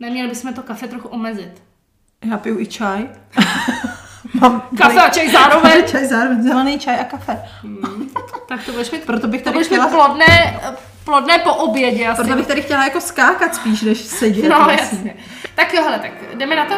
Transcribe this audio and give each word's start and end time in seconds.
Neměli 0.00 0.28
bychom 0.28 0.54
to 0.54 0.62
kafe 0.62 0.88
trochu 0.88 1.08
omezit. 1.08 1.62
Já 2.30 2.36
piju 2.38 2.60
i 2.60 2.66
čaj. 2.66 3.08
Mám 4.40 4.62
Kafe 4.78 5.00
a 5.00 5.08
čaj 5.08 5.30
zároveň. 5.30 5.84
čaj 5.90 6.04
zároveň, 6.06 6.42
zelený 6.42 6.78
čaj 6.78 7.00
a 7.00 7.04
kafe. 7.04 7.42
tak 8.48 8.64
to 8.64 8.72
budeš 8.72 8.90
mít, 8.90 9.04
Proto 9.04 9.28
bych 9.28 9.40
to 9.40 9.44
tady 9.44 9.54
budeš 9.54 9.70
mít 9.70 9.76
chtěla, 9.76 9.88
plodné, 10.06 10.60
plodné 11.04 11.38
po 11.38 11.54
obědě 11.54 12.06
asi. 12.08 12.22
proto 12.22 12.36
bych 12.36 12.46
tady 12.46 12.62
chtěla 12.62 12.84
jako 12.84 13.00
skákat 13.00 13.54
spíš, 13.54 13.82
než 13.82 13.98
sedět. 13.98 14.48
No 14.48 14.56
vlastně. 14.56 14.80
jasně. 14.80 15.14
Tak 15.54 15.74
jo, 15.74 15.82
hele, 15.82 15.98
tak 15.98 16.10
jdeme 16.36 16.56
na 16.56 16.64
to? 16.66 16.74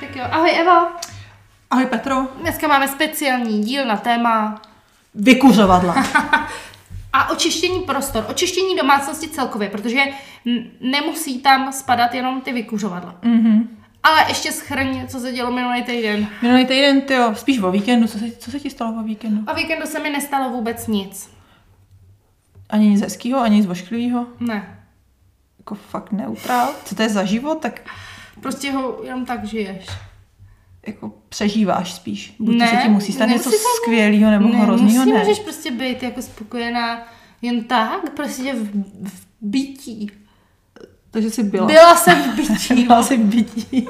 Tak 0.00 0.16
jo, 0.16 0.24
ahoj 0.30 0.50
Evo. 0.60 1.01
Ahoj 1.72 1.86
Petro. 1.86 2.26
Dneska 2.40 2.68
máme 2.68 2.88
speciální 2.88 3.62
díl 3.62 3.86
na 3.86 3.96
téma 3.96 4.62
Vykuřovadla. 5.14 5.94
a 7.12 7.30
očištění 7.30 7.80
prostor, 7.80 8.26
očištění 8.28 8.76
domácnosti 8.76 9.28
celkově, 9.28 9.68
protože 9.68 10.00
nemusí 10.80 11.38
tam 11.38 11.72
spadat 11.72 12.14
jenom 12.14 12.40
ty 12.40 12.52
vykuřovadla. 12.52 13.14
mhm. 13.22 13.78
Ale 14.02 14.24
ještě 14.28 14.52
schrň, 14.52 15.06
co 15.06 15.20
se 15.20 15.32
dělo 15.32 15.52
minulý 15.52 15.82
týden. 15.82 16.26
Minulý 16.42 16.66
týden, 16.66 17.00
ty 17.00 17.14
jo, 17.14 17.34
spíš 17.34 17.58
o 17.58 17.70
víkendu. 17.70 18.08
Co 18.08 18.18
se, 18.18 18.30
co 18.30 18.50
se 18.50 18.60
ti 18.60 18.70
stalo 18.70 19.00
o 19.00 19.02
víkendu? 19.02 19.52
O 19.52 19.54
víkendu 19.54 19.86
se 19.86 20.00
mi 20.00 20.10
nestalo 20.10 20.50
vůbec 20.50 20.86
nic. 20.86 21.30
Ani 22.70 22.88
nic 22.88 23.00
hezkýho, 23.00 23.40
ani 23.40 23.56
nic 23.56 23.66
vošklivého. 23.66 24.26
Ne. 24.40 24.78
Jako 25.58 25.74
fakt 25.74 26.12
neutrál. 26.12 26.74
Co 26.84 26.94
to 26.94 27.02
je 27.02 27.08
za 27.08 27.24
život, 27.24 27.60
tak 27.60 27.80
Prostě 28.40 28.72
ho 28.72 28.98
jenom 29.02 29.26
tak 29.26 29.44
žiješ. 29.44 29.86
Jako 30.86 31.12
přežíváš 31.28 31.94
spíš. 31.94 32.34
Buď 32.38 32.56
Ne, 32.56 32.64
ne, 32.64 32.70
se 32.70 32.76
ti 32.76 32.88
musí 32.88 33.12
stát 33.12 33.26
něco 33.26 33.50
skvělého 33.82 34.30
nebo 34.30 34.48
ne, 34.48 34.58
hroznýho, 34.58 35.04
musí, 35.04 35.12
ne. 35.12 35.18
můžeš 35.18 35.38
prostě 35.38 35.70
být 35.70 36.02
jako 36.02 36.22
spokojená 36.22 37.06
jen 37.42 37.64
tak, 37.64 38.10
prostě 38.10 38.54
v, 38.54 38.68
v 39.08 39.26
bytí. 39.40 40.10
Takže 41.10 41.30
jsi 41.30 41.42
byla. 41.42 41.66
Byla 41.66 41.96
jsem 41.96 42.22
v 42.22 42.36
bytí. 42.36 42.84
Byla 42.86 43.02
jsi 43.02 43.16
v 43.16 43.24
bytí. 43.24 43.88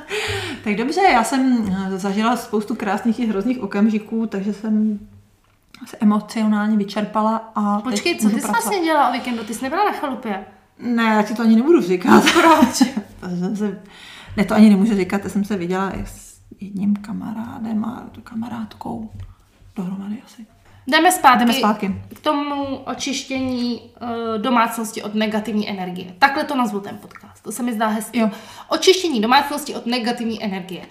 tak 0.64 0.76
dobře, 0.76 1.00
já 1.00 1.24
jsem 1.24 1.74
eh, 1.86 1.98
zažila 1.98 2.36
spoustu 2.36 2.74
krásných 2.74 3.20
i 3.20 3.26
hrozných 3.26 3.62
okamžiků, 3.62 4.26
takže 4.26 4.52
jsem 4.52 4.98
se 5.86 5.96
emocionálně 6.00 6.76
vyčerpala 6.76 7.52
a 7.54 7.80
Počkej, 7.80 8.18
co 8.18 8.30
ty 8.30 8.40
jsi 8.40 8.46
vlastně 8.46 8.80
dělala 8.80 9.10
o 9.10 9.12
víkendu? 9.12 9.44
Ty 9.44 9.54
jsi 9.54 9.62
nebyla 9.62 9.84
na 9.84 9.92
chalupě. 9.92 10.44
Ne, 10.78 11.02
já 11.02 11.22
ti 11.22 11.34
to 11.34 11.42
ani 11.42 11.56
nebudu 11.56 11.80
říkat. 11.80 12.24
Proč? 12.32 12.82
jsem 13.38 13.56
se, 13.56 13.82
ne, 14.36 14.44
to 14.44 14.54
ani 14.54 14.70
nemůžu 14.70 14.96
říkat, 14.96 15.24
já 15.24 15.30
jsem 15.30 15.44
se 15.44 15.56
viděla 15.56 15.92
jedním 16.60 16.96
kamarádem 16.96 17.84
a 17.84 18.02
kamarádkou. 18.24 19.10
Dohromady 19.76 20.22
asi. 20.26 20.46
Jdeme 20.86 21.12
zpátky, 21.12 21.38
Jdeme 21.38 21.52
zpátky. 21.52 21.94
k 22.14 22.20
tomu 22.20 22.76
očištění 22.76 23.80
uh, 24.02 24.08
domácnosti 24.42 25.02
od 25.02 25.14
negativní 25.14 25.70
energie. 25.70 26.14
Takhle 26.18 26.44
to 26.44 26.56
nazvu 26.56 26.80
ten 26.80 26.96
podcast. 26.96 27.42
To 27.44 27.52
se 27.52 27.62
mi 27.62 27.72
zdá 27.72 27.88
hezky. 27.88 28.18
Jo. 28.18 28.30
Očištění 28.68 29.20
domácnosti 29.20 29.74
od 29.74 29.86
negativní 29.86 30.44
energie. 30.44 30.82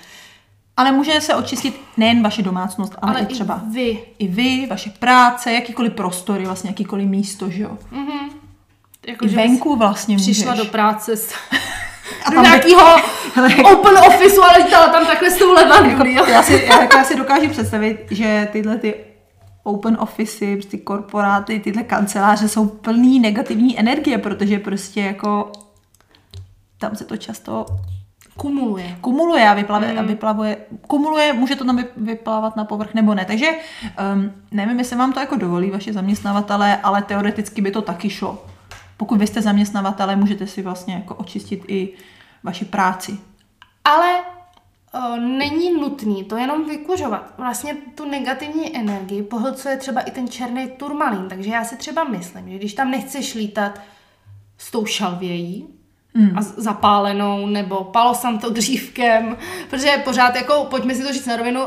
Ale 0.78 0.92
může 0.92 1.22
se 1.22 1.36
očistit 1.36 1.81
nejen 1.97 2.23
vaše 2.23 2.42
domácnost, 2.42 2.95
ale, 3.02 3.12
Ale 3.12 3.22
i 3.22 3.25
třeba 3.25 3.62
i 3.66 3.70
vy. 3.73 4.00
i 4.20 4.28
vy, 4.28 4.67
vaše 4.70 4.90
práce, 4.90 5.52
jakýkoliv 5.53 5.94
prostory, 5.94 6.45
vlastně 6.45 6.70
jakýkoliv 6.70 7.08
místo, 7.08 7.50
že 7.50 7.64
jo. 7.64 7.78
Jako, 9.08 9.25
I 9.25 9.30
že 9.30 9.36
venku 9.36 9.75
vlastně 9.75 10.17
přišla 10.17 10.52
můžeš. 10.52 10.66
do 10.67 10.72
práce 10.72 11.16
s, 11.17 11.34
do 12.36 12.42
nějakého 12.42 12.82
Hele, 13.36 13.56
open 13.56 13.98
officeu, 14.08 14.42
ale 14.44 14.58
lítala 14.58 14.88
tam 14.88 15.06
takhle 15.06 15.32
s 15.32 15.38
tou 15.38 15.54
levandulí. 15.54 16.16
jo. 16.16 16.26
já, 16.26 16.44
si, 16.44 16.66
já, 16.70 16.82
jako 16.82 16.98
já 16.98 17.04
si 17.04 17.16
dokážu 17.18 17.50
představit, 17.50 17.98
že 18.12 18.48
tyhle 18.52 18.78
ty 18.78 18.96
open 19.64 19.98
office, 20.00 20.46
prostě 20.56 20.78
korporáty, 20.78 21.60
tyhle 21.60 21.84
kanceláře 21.84 22.48
jsou 22.50 22.66
plný 22.68 23.20
negativní 23.20 23.80
energie, 23.80 24.18
protože 24.18 24.60
prostě 24.60 25.02
jako 25.02 25.52
tam 26.78 26.96
se 26.96 27.06
to 27.06 27.18
často 27.18 27.66
Kumuluje. 28.38 28.98
kumuluje 29.02 29.50
a, 29.50 29.53
vyplave, 29.53 29.98
a 29.98 30.02
vyplavuje, 30.02 30.58
kumuluje, 30.88 31.34
může 31.34 31.56
to 31.56 31.66
tam 31.66 31.78
vy- 31.78 31.86
vyplavat 31.98 32.56
na 32.56 32.66
povrch 32.66 32.94
nebo 32.94 33.14
ne. 33.14 33.25
Takže 33.25 33.48
um, 34.14 34.31
nevím, 34.52 34.80
jestli 34.80 34.96
vám 34.96 35.14
to 35.14 35.19
jako 35.19 35.36
dovolí 35.36 35.69
vaše 35.72 35.94
zaměstnavatele, 35.94 36.78
ale 36.84 37.02
teoreticky 37.02 37.62
by 37.62 37.72
to 37.72 37.81
taky 37.81 38.09
šlo. 38.09 38.46
Pokud 39.00 39.20
vy 39.20 39.28
jste 39.28 39.42
zaměstnavatele, 39.42 40.16
můžete 40.16 40.48
si 40.48 40.62
vlastně 40.62 40.94
jako 40.94 41.16
očistit 41.16 41.64
i 41.68 41.94
vaši 42.44 42.66
práci. 42.66 43.20
Ale 43.86 44.20
o, 44.94 45.16
není 45.16 45.74
nutný 45.82 46.24
to 46.24 46.38
jenom 46.38 46.66
vykuřovat. 46.66 47.34
Vlastně 47.38 47.76
tu 47.96 48.10
negativní 48.10 48.78
energii 48.78 49.24
pohlcuje 49.24 49.78
třeba 49.78 50.02
i 50.02 50.12
ten 50.12 50.28
černý 50.28 50.68
turmalín. 50.78 51.26
Takže 51.30 51.50
já 51.50 51.64
si 51.64 51.78
třeba 51.78 52.04
myslím, 52.04 52.50
že 52.50 52.58
když 52.58 52.74
tam 52.74 52.92
nechceš 52.92 53.36
lítat 53.36 53.82
s 54.58 54.72
tou 54.72 54.86
šalvějí, 54.86 55.68
Hmm. 56.16 56.38
a 56.38 56.42
zapálenou, 56.42 57.46
nebo 57.46 57.84
palosanto 57.84 58.50
dřívkem, 58.50 59.38
protože 59.70 60.02
pořád 60.04 60.36
jako, 60.36 60.68
pojďme 60.70 60.96
si 60.96 61.04
to 61.04 61.14
říct 61.14 61.26
na 61.26 61.36
rovinu, 61.36 61.62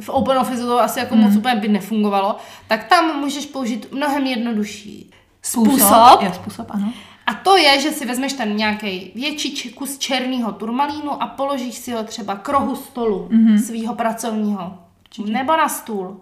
v 0.00 0.08
Open 0.08 0.38
Office 0.38 0.62
to 0.62 0.80
asi 0.80 0.98
jako 0.98 1.14
Hmm. 1.14 1.24
moc 1.24 1.36
úplně 1.36 1.54
by 1.54 1.68
nefungovalo, 1.68 2.36
tak 2.68 2.84
tam 2.84 3.20
můžeš 3.20 3.46
použít 3.46 3.92
mnohem 3.92 4.26
jednodušší 4.26 5.10
způsob. 5.42 6.22
Je 6.22 6.32
způsob, 6.32 6.66
ano. 6.70 6.92
A 7.26 7.34
to 7.34 7.56
je, 7.56 7.80
že 7.80 7.90
si 7.90 8.06
vezmeš 8.06 8.32
ten 8.32 8.56
nějaký 8.56 9.12
větší 9.14 9.70
kus 9.72 9.98
černého 9.98 10.52
turmalínu 10.52 11.22
a 11.22 11.26
položíš 11.26 11.74
si 11.74 11.92
ho 11.92 12.02
třeba 12.04 12.36
k 12.36 12.48
rohu 12.48 12.76
stolu 12.76 13.28
Mhm. 13.30 13.46
mm-hmm. 13.46 13.62
svého 13.62 13.94
pracovního. 13.94 14.78
Nebo 15.26 15.56
na 15.56 15.68
stůl. 15.68 16.20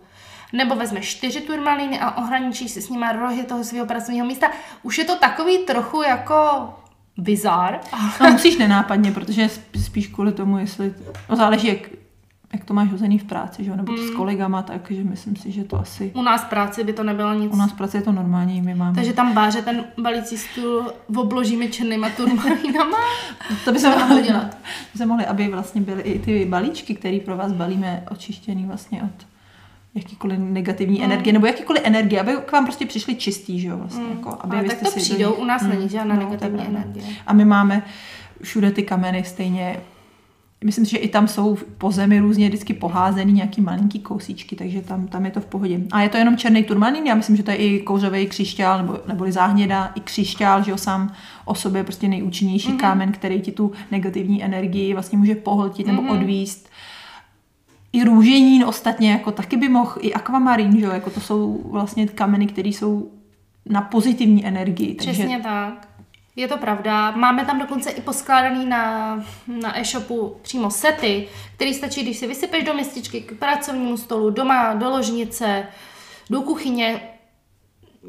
Nebo 0.53 0.75
vezmeš 0.77 1.09
čtyři 1.17 1.41
turmalíny 1.41 2.01
a 2.01 2.17
ohraničíš 2.17 2.71
si 2.71 2.83
s 2.83 2.89
nimi 2.89 3.07
rohy 3.21 3.43
toho 3.45 3.65
svého 3.65 3.87
pracovního 3.87 4.27
místa. 4.27 4.51
Už 4.83 4.99
je 4.99 5.05
to 5.05 5.17
takový 5.17 5.59
trochu 5.59 6.03
jako 6.03 6.69
bizar. 7.17 7.81
No 8.21 8.31
musíš 8.31 8.57
nenápadně, 8.59 9.13
protože 9.13 9.47
sp- 9.47 9.85
spíš 9.85 10.07
kvůli 10.07 10.33
tomu, 10.33 10.59
jestli, 10.59 10.95
no 11.31 11.37
záleží, 11.37 11.67
jak, 11.67 11.79
jak 12.53 12.65
to 12.65 12.75
máš 12.75 12.91
hozený 12.93 13.19
v 13.19 13.25
práci, 13.25 13.65
že 13.65 13.71
jo, 13.71 13.77
nebo 13.77 13.93
Mm. 13.93 13.99
s 13.99 14.11
kolegama, 14.11 14.63
takže 14.63 15.05
myslím 15.05 15.37
si, 15.37 15.53
že 15.53 15.65
to 15.65 15.81
asi, 15.81 16.13
U 16.15 16.23
nás 16.23 16.43
v 16.45 16.49
práci 16.49 16.85
by 16.85 16.93
to 16.93 17.03
nebylo 17.03 17.35
nic. 17.35 17.53
u 17.53 17.57
nás 17.57 17.73
v 17.73 17.77
práci 17.77 17.97
je 17.97 18.03
to 18.03 18.13
normální, 18.13 18.63
my 18.63 18.75
máme. 18.75 18.95
Takže 18.95 19.13
tam 19.13 19.33
báře 19.35 19.63
ten 19.63 19.85
balící 20.03 20.39
stůl 20.39 20.93
obložíme 21.17 21.67
černýma 21.69 22.09
turmalínama. 22.11 22.97
to 23.65 23.73
by 23.73 23.79
se 23.79 23.89
mohli 23.99 24.23
dělat? 24.23 24.57
By 24.93 24.99
se 24.99 25.07
mohli, 25.07 25.27
aby 25.27 25.49
vlastně 25.49 25.81
byly 25.81 26.03
i 26.03 26.19
ty 26.19 26.45
balíčky, 26.45 26.95
které 26.95 27.19
pro 27.25 27.37
vás 27.37 27.53
balíme 27.53 28.05
očištěný 28.11 28.65
vlastně 28.67 29.03
od 29.03 29.27
jakýkoliv 29.95 30.39
negativní 30.39 30.99
mm. 30.99 31.05
energie, 31.05 31.33
nebo 31.33 31.47
jakýkoliv 31.47 31.83
energie, 31.85 32.21
aby 32.21 32.33
k 32.47 32.53
vám 32.53 32.65
prostě 32.65 32.87
přišli 32.87 33.15
čistý, 33.15 33.61
že 33.61 33.69
jo, 33.69 33.77
vlastně, 33.77 34.05
mm. 34.05 34.11
jako, 34.11 34.37
aby 34.41 34.55
Ale 34.57 34.63
vy 34.63 34.69
tak 34.69 34.79
to 34.79 34.85
si 34.85 34.99
do 34.99 35.01
přijdou, 35.05 35.31
nich- 35.31 35.39
u 35.39 35.45
nás 35.45 35.63
není 35.63 35.83
Mm, 35.83 35.89
žádná 35.89 36.15
no, 36.15 36.21
to 36.21 36.27
negativní 36.27 36.67
energie. 36.67 37.07
A 37.27 37.33
my 37.33 37.45
máme 37.45 37.83
všude 38.43 38.71
ty 38.71 38.83
kameny 38.83 39.25
stejně, 39.25 39.77
myslím 40.65 40.85
si, 40.85 40.91
že 40.91 40.97
i 40.97 41.09
tam 41.09 41.29
jsou 41.29 41.59
po 41.79 41.91
zemi 41.91 42.21
různě 42.21 42.49
vždycky 42.49 42.75
poházený 42.75 43.33
nějaký 43.33 43.61
malinký 43.61 44.01
kousíčky, 44.01 44.57
takže 44.57 44.81
tam, 44.83 45.07
tam 45.07 45.25
je 45.25 45.31
to 45.31 45.41
v 45.41 45.47
pohodě. 45.47 45.81
A 45.93 46.01
je 46.01 46.09
to 46.09 46.17
jenom 46.17 46.37
černý 46.37 46.65
turmalín, 46.65 47.07
já 47.07 47.15
myslím, 47.15 47.37
že 47.37 47.43
to 47.43 47.51
je 47.51 47.57
i 47.57 47.81
kouřový 47.81 48.27
křišťál, 48.27 48.79
nebo, 48.79 48.99
neboli 49.09 49.33
záhněda, 49.33 49.93
i 49.95 50.01
křišťál, 50.01 50.63
že 50.63 50.71
jo, 50.71 50.77
sám 50.77 51.13
o 51.45 51.55
sobě 51.55 51.85
prostě 51.85 52.09
nejúčinnější 52.09 52.69
mm-hmm. 52.73 52.77
kámen, 52.81 53.13
který 53.13 53.41
ti 53.41 53.53
tu 53.53 53.73
negativní 53.91 54.45
energii 54.45 54.93
vlastně 54.93 55.19
může 55.19 55.35
pohltit 55.35 55.87
nebo 55.87 56.03
Mhm. 56.03 56.11
odvíst. 56.11 56.69
I 57.93 58.05
růženín 58.05 58.65
ostatně, 58.65 59.11
jako 59.13 59.33
taky 59.33 59.57
by 59.57 59.69
mohl, 59.69 59.93
i 60.01 60.15
akvamarín, 60.15 60.79
že 60.79 60.85
jo, 60.87 60.93
jako 60.93 61.11
to 61.11 61.21
jsou 61.21 61.61
vlastně 61.71 62.07
kameny, 62.07 62.47
které 62.47 62.69
jsou 62.69 63.11
na 63.69 63.81
pozitivní 63.81 64.47
energii. 64.47 64.95
Takže 64.95 65.13
Přesně 65.13 65.41
tak. 65.41 65.89
Je 66.37 66.49
to 66.49 66.59
pravda. 66.59 67.11
Máme 67.11 67.45
tam 67.45 67.59
dokonce 67.59 67.91
i 67.91 68.01
poskládaný 68.01 68.67
na, 68.67 69.15
na 69.47 69.81
e-shopu 69.81 70.37
přímo 70.43 70.71
sety, 70.71 71.29
který 71.55 71.75
stačí, 71.75 72.03
když 72.03 72.19
si 72.19 72.27
vysypeš 72.27 72.65
do 72.65 72.75
mističky 72.75 73.21
k 73.21 73.39
pracovnímu 73.39 73.97
stolu, 73.97 74.31
doma, 74.31 74.75
do 74.75 74.91
ložnice, 74.91 75.67
do 76.31 76.41
kuchyně. 76.41 77.01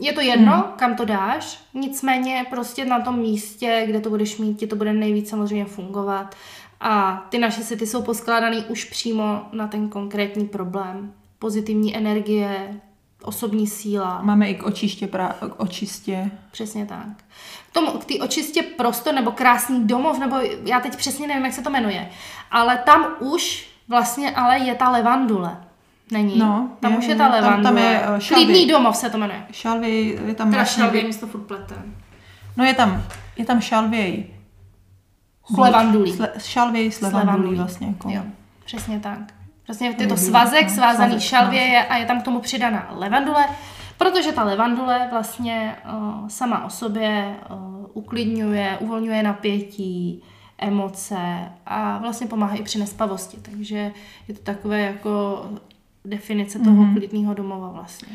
Je 0.01 0.13
to 0.13 0.21
jedno, 0.21 0.51
hmm. 0.51 0.63
kam 0.75 0.95
to 0.95 1.05
dáš, 1.05 1.59
nicméně 1.73 2.45
prostě 2.49 2.85
na 2.85 2.99
tom 2.99 3.19
místě, 3.19 3.83
kde 3.87 4.01
to 4.01 4.09
budeš 4.09 4.37
mít, 4.37 4.59
ti 4.59 4.67
to 4.67 4.75
bude 4.75 4.93
nejvíc 4.93 5.29
samozřejmě 5.29 5.65
fungovat. 5.65 6.35
A 6.79 7.25
ty 7.29 7.37
naše 7.37 7.63
sety 7.63 7.87
jsou 7.87 8.01
poskládaný 8.01 8.65
už 8.65 8.85
přímo 8.85 9.41
na 9.51 9.67
ten 9.67 9.89
konkrétní 9.89 10.47
problém. 10.47 11.13
Pozitivní 11.39 11.97
energie, 11.97 12.81
osobní 13.27 13.67
síla. 13.67 14.21
máme 14.21 14.49
i 14.49 14.55
k 14.55 14.63
očiště, 14.63 15.07
pra, 15.07 15.27
k 15.27 15.59
očistě. 15.59 16.31
Přesně 16.51 16.85
tak. 16.85 17.07
K 17.69 17.73
tomu, 17.73 17.91
k 17.91 18.05
té 18.05 18.13
očistě 18.13 18.61
prostor 18.61 19.13
nebo 19.13 19.31
krásný 19.31 19.87
domov, 19.87 20.19
nebo 20.19 20.35
já 20.65 20.79
teď 20.79 20.95
přesně 20.95 21.27
nevím, 21.27 21.45
jak 21.45 21.53
se 21.53 21.61
to 21.61 21.69
jmenuje, 21.69 22.09
ale 22.51 22.77
tam 22.77 23.07
už 23.19 23.69
vlastně 23.87 24.31
ale 24.31 24.59
je 24.59 24.75
ta 24.75 24.89
levandule. 24.89 25.57
Není? 26.11 26.39
No, 26.39 26.69
tam 26.79 26.91
je, 26.91 26.97
už 26.97 27.05
je 27.05 27.15
ta 27.15 27.23
tam- 27.23 27.31
levandule. 27.31 27.63
tam 27.63 27.77
je, 27.77 28.01
eh, 28.03 28.21
šalvy. 28.21 28.45
Klidný 28.45 28.67
domov 28.67 28.95
se 28.97 29.09
to 29.09 29.17
jmenuje. 29.17 29.45
Šalvy, 29.51 30.19
je 30.25 30.35
tam 30.35 30.47
Teda 30.49 30.61
vlastně, 30.61 30.83
šalvě, 30.83 31.03
místo 31.03 31.27
furt 31.27 31.73
no 32.57 32.63
je 32.63 32.73
tam, 32.73 33.03
je 33.37 33.45
tam 33.45 33.61
šalvěj. 33.61 34.25
S 35.53 35.57
levandulí. 35.57 36.17
Šalvy 36.37 36.91
s 36.91 37.01
levandulí 37.01 37.57
vlastně. 37.57 37.87
Jako. 37.87 38.09
Jo, 38.09 38.21
přesně 38.65 38.99
tak. 38.99 39.36
Vlastně 39.67 39.95
je 39.99 40.07
to 40.07 40.17
svazek, 40.17 40.69
svázaný 40.69 41.11
svazek, 41.11 41.29
šalvě 41.29 41.67
no. 41.67 41.73
je, 41.73 41.85
a 41.85 41.97
je 41.97 42.05
tam 42.05 42.21
k 42.21 42.25
tomu 42.25 42.39
přidaná 42.39 42.87
levandule, 42.91 43.45
protože 43.97 44.31
ta 44.31 44.43
levandule 44.43 45.07
vlastně 45.11 45.75
uh, 45.93 46.27
sama 46.27 46.65
o 46.65 46.69
sobě 46.69 47.35
uh, 47.49 47.85
uklidňuje, 47.93 48.77
uvolňuje 48.79 49.23
napětí, 49.23 50.23
emoce 50.57 51.17
a 51.65 51.97
vlastně 51.97 52.27
pomáhá 52.27 52.55
i 52.55 52.63
při 52.63 52.79
nespavosti. 52.79 53.37
Takže 53.41 53.91
je 54.27 54.33
to 54.33 54.41
takové 54.41 54.81
jako 54.81 55.45
definice 56.05 56.59
toho 56.59 56.71
Mhm. 56.71 56.85
mm-hmm. 56.85 56.97
klidného 56.97 57.33
domova 57.33 57.69
vlastně. 57.69 58.07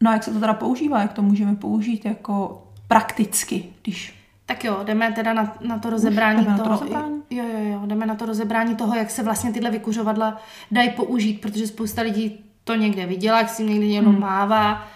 No 0.00 0.10
a 0.10 0.12
jak 0.12 0.24
se 0.24 0.32
to 0.32 0.40
teda 0.40 0.54
používá? 0.54 1.00
Jak 1.00 1.12
to 1.12 1.22
můžeme 1.22 1.56
použít 1.56 2.04
jako 2.04 2.62
prakticky, 2.88 3.64
když 3.82 4.14
Tak 4.46 4.64
jo, 4.64 4.80
jdeme 4.84 5.12
teda 5.12 5.32
na, 5.34 5.56
na 5.60 5.78
to 5.78 5.90
rozebrání 5.90 6.44
jdeme 6.44 6.50
na 6.50 6.56
to 6.56 6.64
toho. 6.64 6.80
rozebrání? 6.80 7.22
Jo, 7.30 7.44
jo, 7.44 7.70
jo, 7.72 7.80
jdeme 7.86 8.06
na 8.06 8.14
to 8.14 8.26
rozebrání 8.26 8.76
toho, 8.76 8.94
jak 8.94 9.10
se 9.10 9.22
vlastně 9.22 9.52
tyhle 9.52 9.70
vykuřovadla 9.70 10.40
dají 10.70 10.90
použít, 10.90 11.40
protože 11.40 11.66
spousta 11.66 12.02
lidí 12.02 12.44
to 12.64 12.74
někde 12.74 13.06
viděla, 13.06 13.38
jak 13.38 13.48
si 13.48 13.64
někde 13.64 13.86
někdo 13.86 14.10
hmm. 14.10 14.20
mává, 14.20 14.88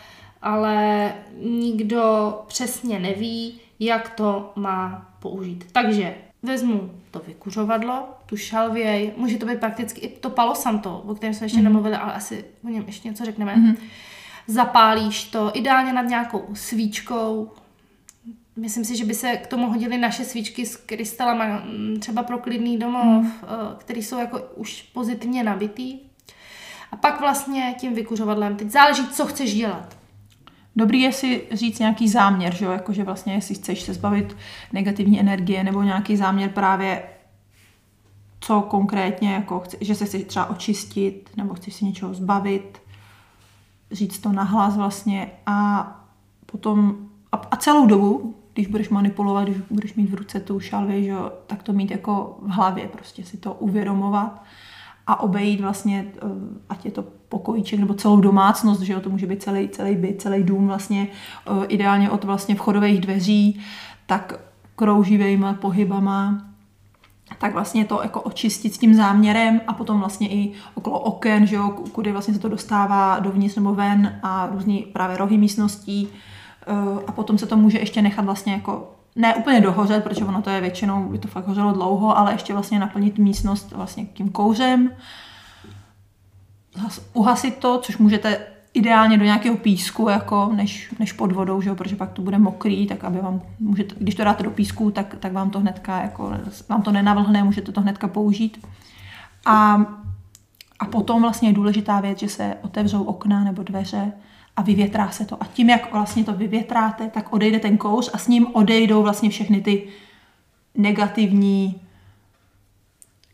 ale 0.43 1.12
nikdo 1.43 2.35
přesně 2.47 2.99
neví, 2.99 3.61
jak 3.81 4.11
to 4.11 4.52
má 4.56 5.08
použít. 5.20 5.64
Takže 5.73 6.14
vezmu 6.43 6.91
to 7.11 7.23
vykuřovadlo, 7.26 8.08
tu 8.26 8.37
šalvěj, 8.37 9.12
může 9.17 9.38
to 9.38 9.46
být 9.46 9.61
prakticky 9.61 10.00
i 10.00 10.08
to 10.08 10.31
palo 10.31 10.55
santo, 10.55 11.03
o 11.06 11.14
kterém 11.14 11.35
jsme 11.35 11.44
ještě 11.44 11.58
hmm. 11.58 11.64
nemluvili, 11.64 11.96
ale 11.96 12.12
asi 12.12 12.44
o 12.64 12.69
něm 12.69 12.85
ještě 12.87 13.08
něco 13.08 13.25
řekneme. 13.25 13.55
Hmm. 13.55 13.76
Zapálíš 14.46 15.25
to 15.25 15.50
ideálně 15.55 15.93
nad 15.93 16.03
nějakou 16.03 16.44
svíčkou, 16.55 17.50
Myslím 18.61 18.85
si, 18.85 18.97
že 18.97 19.05
by 19.05 19.15
se 19.15 19.37
k 19.37 19.47
tomu 19.47 19.69
hodily 19.69 19.99
naše 19.99 20.25
svíčky 20.25 20.67
s 20.67 20.77
krystalama, 20.77 21.45
mm, 21.45 21.97
třeba 22.01 22.23
pro 22.23 22.39
klidný 22.39 22.79
domov, 22.79 23.05
mm. 23.05 23.33
který 23.79 24.03
jsou 24.03 24.19
jako 24.19 24.41
už 24.57 24.83
pozitivně 24.83 25.45
nabitý. 25.45 25.99
A 26.93 26.97
pak 26.97 27.21
vlastně 27.21 27.75
tím 27.79 27.95
vykuřovadlem, 27.95 28.57
teď 28.57 28.71
záleží, 28.71 29.09
co 29.09 29.27
chceš 29.27 29.55
dělat. 29.55 29.97
Dobrý 30.77 31.01
je 31.01 31.12
si 31.12 31.43
říct 31.53 31.79
nějaký 31.79 32.09
záměr, 32.09 32.55
že 32.55 32.65
jo? 32.65 32.71
Jakože 32.71 33.05
vlastně, 33.05 33.35
jestli 33.35 33.55
chceš 33.55 33.83
se 33.83 33.95
zbavit 33.95 34.37
negativní 34.73 35.21
energie, 35.21 35.65
nebo 35.65 35.83
nějaký 35.83 36.17
záměr 36.17 36.51
právě, 36.51 37.03
co 38.41 38.61
konkrétně, 38.61 39.33
jako 39.33 39.61
chci, 39.61 39.79
že 39.81 39.95
se 39.95 40.05
chceš 40.05 40.25
třeba 40.25 40.47
očistit, 40.47 41.31
nebo 41.37 41.55
chceš 41.55 41.75
si 41.75 41.85
něčeho 41.85 42.15
zbavit, 42.15 42.83
říct 43.91 44.19
to 44.19 44.33
nahlas 44.33 44.77
vlastně 44.77 45.31
a 45.47 45.87
potom, 46.47 46.97
a, 47.33 47.37
a 47.37 47.56
celou 47.56 47.87
dobu, 47.87 48.40
když 48.55 48.67
budeš 48.67 48.88
manipulovat, 48.88 49.44
když 49.44 49.56
budeš 49.70 49.94
mít 49.94 50.11
v 50.11 50.14
ruce 50.14 50.41
tu 50.41 50.61
šalvi, 50.61 51.05
že 51.05 51.14
tak 51.47 51.62
to 51.62 51.73
mít 51.73 51.91
jako 51.91 52.38
v 52.43 52.50
hlavě, 52.50 52.88
prostě 52.88 53.25
si 53.25 53.37
to 53.37 53.55
uvědomovat 53.55 54.43
a 55.06 55.20
obejít 55.20 55.61
vlastně, 55.61 56.06
eh, 56.17 56.20
ať 56.69 56.85
je 56.85 56.91
to 56.91 57.05
pokojíček 57.29 57.81
nebo 57.81 57.94
celou 57.94 58.20
domácnost, 58.20 58.82
že 58.82 58.93
jo, 58.93 59.00
to 59.00 59.11
může 59.11 59.26
být 59.26 59.43
celý, 59.43 59.69
celý 59.69 59.97
byt, 59.97 60.23
celý 60.23 60.43
dům 60.43 60.67
vlastně, 60.67 61.08
eh, 61.47 61.67
ideálně 61.67 62.11
od 62.11 62.25
vlastně 62.25 62.55
vchodových 62.55 63.00
dveří, 63.00 63.61
tak 64.06 64.41
krouživejma 64.76 65.55
pohybama, 65.55 66.44
tak 67.38 67.53
vlastně 67.53 67.85
to 67.85 68.00
jako 68.03 68.20
očistit 68.20 68.75
s 68.75 68.79
tím 68.79 68.94
záměrem 68.94 69.61
a 69.67 69.73
potom 69.73 69.99
vlastně 69.99 70.29
i 70.29 70.53
okolo 70.75 71.00
oken, 71.00 71.46
že 71.46 71.56
jo, 71.56 71.70
kudy 71.93 72.12
vlastně 72.12 72.35
se 72.35 72.41
to 72.41 72.49
dostává 72.49 73.19
dovnitř 73.19 73.56
nebo 73.56 73.75
ven 73.75 74.20
a 74.23 74.46
různý 74.53 74.87
právě 74.93 75.17
rohy 75.17 75.38
místností 75.38 76.08
a 77.07 77.12
potom 77.12 77.39
se 77.39 77.47
to 77.47 77.57
může 77.57 77.79
ještě 77.79 78.03
nechat 78.03 78.25
vlastně 78.25 78.53
jako 78.53 78.93
ne 79.17 79.35
úplně 79.35 79.61
dohořet, 79.61 80.05
protože 80.05 80.25
ono 80.25 80.43
to 80.43 80.51
je 80.51 80.61
většinou, 80.61 81.09
by 81.09 81.19
to 81.19 81.29
fakt 81.29 81.47
hořelo 81.47 81.73
dlouho, 81.73 82.19
ale 82.19 82.33
ještě 82.33 82.53
vlastně 82.53 82.79
naplnit 82.79 83.19
místnost 83.19 83.73
vlastně 83.73 84.07
tím 84.07 84.29
kouřem, 84.29 84.91
uhasit 87.12 87.57
to, 87.57 87.79
což 87.79 87.99
můžete 87.99 88.47
ideálně 88.75 89.19
do 89.19 89.25
nějakého 89.25 89.57
písku, 89.57 90.09
jako 90.09 90.51
než, 90.55 90.95
než 90.99 91.12
pod 91.12 91.33
vodou, 91.33 91.61
že 91.61 91.69
jo, 91.69 91.75
protože 91.75 91.97
pak 91.97 92.12
to 92.12 92.23
bude 92.23 92.39
mokrý, 92.39 92.87
tak 92.87 93.05
aby 93.05 93.19
vám, 93.21 93.41
můžete, 93.59 93.95
když 93.99 94.15
to 94.15 94.25
dáte 94.25 94.43
do 94.43 94.51
písku, 94.51 94.91
tak, 94.91 95.15
tak 95.21 95.33
vám 95.33 95.51
to 95.51 95.61
hnedka, 95.61 96.03
jako, 96.03 96.33
vám 96.69 96.83
to 96.83 96.93
nenavlhne, 96.93 97.45
můžete 97.45 97.73
to 97.73 97.81
hnedka 97.81 98.09
použít. 98.09 98.67
A, 99.47 99.85
a 100.79 100.85
potom 100.85 101.23
vlastně 101.23 101.49
je 101.49 101.53
důležitá 101.53 102.01
věc, 102.01 102.19
že 102.19 102.29
se 102.29 102.56
otevřou 102.63 103.03
okna 103.03 103.45
nebo 103.45 103.63
dveře 103.63 104.13
a 104.61 104.62
vyvětrá 104.62 105.11
se 105.11 105.25
to. 105.25 105.43
A 105.43 105.47
tím, 105.47 105.71
jak 105.71 105.93
vlastně 105.93 106.25
to 106.25 106.33
vyvětráte, 106.33 107.11
tak 107.11 107.33
odejde 107.33 107.59
ten 107.59 107.77
kouř 107.77 108.11
a 108.12 108.19
s 108.19 108.29
ním 108.29 108.47
odejdou 108.53 109.03
vlastně 109.03 109.31
všechny 109.31 109.61
ty 109.61 109.89
negativní 110.75 111.83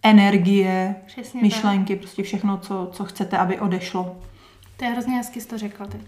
energie, 0.02 0.96
Přesně 1.06 1.42
myšlenky, 1.42 1.96
prostě 1.96 2.22
všechno, 2.22 2.58
co, 2.58 2.88
co 2.92 3.04
chcete, 3.04 3.38
aby 3.38 3.60
odešlo. 3.60 4.16
To 4.76 4.84
je 4.84 4.90
hrozně 4.90 5.16
hezky 5.16 5.40
jsi 5.40 5.48
to 5.48 5.58
řekla 5.58 5.86
teď. 5.86 6.00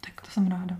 Tak 0.00 0.20
to 0.20 0.30
jsem 0.30 0.48
ráda. 0.48 0.76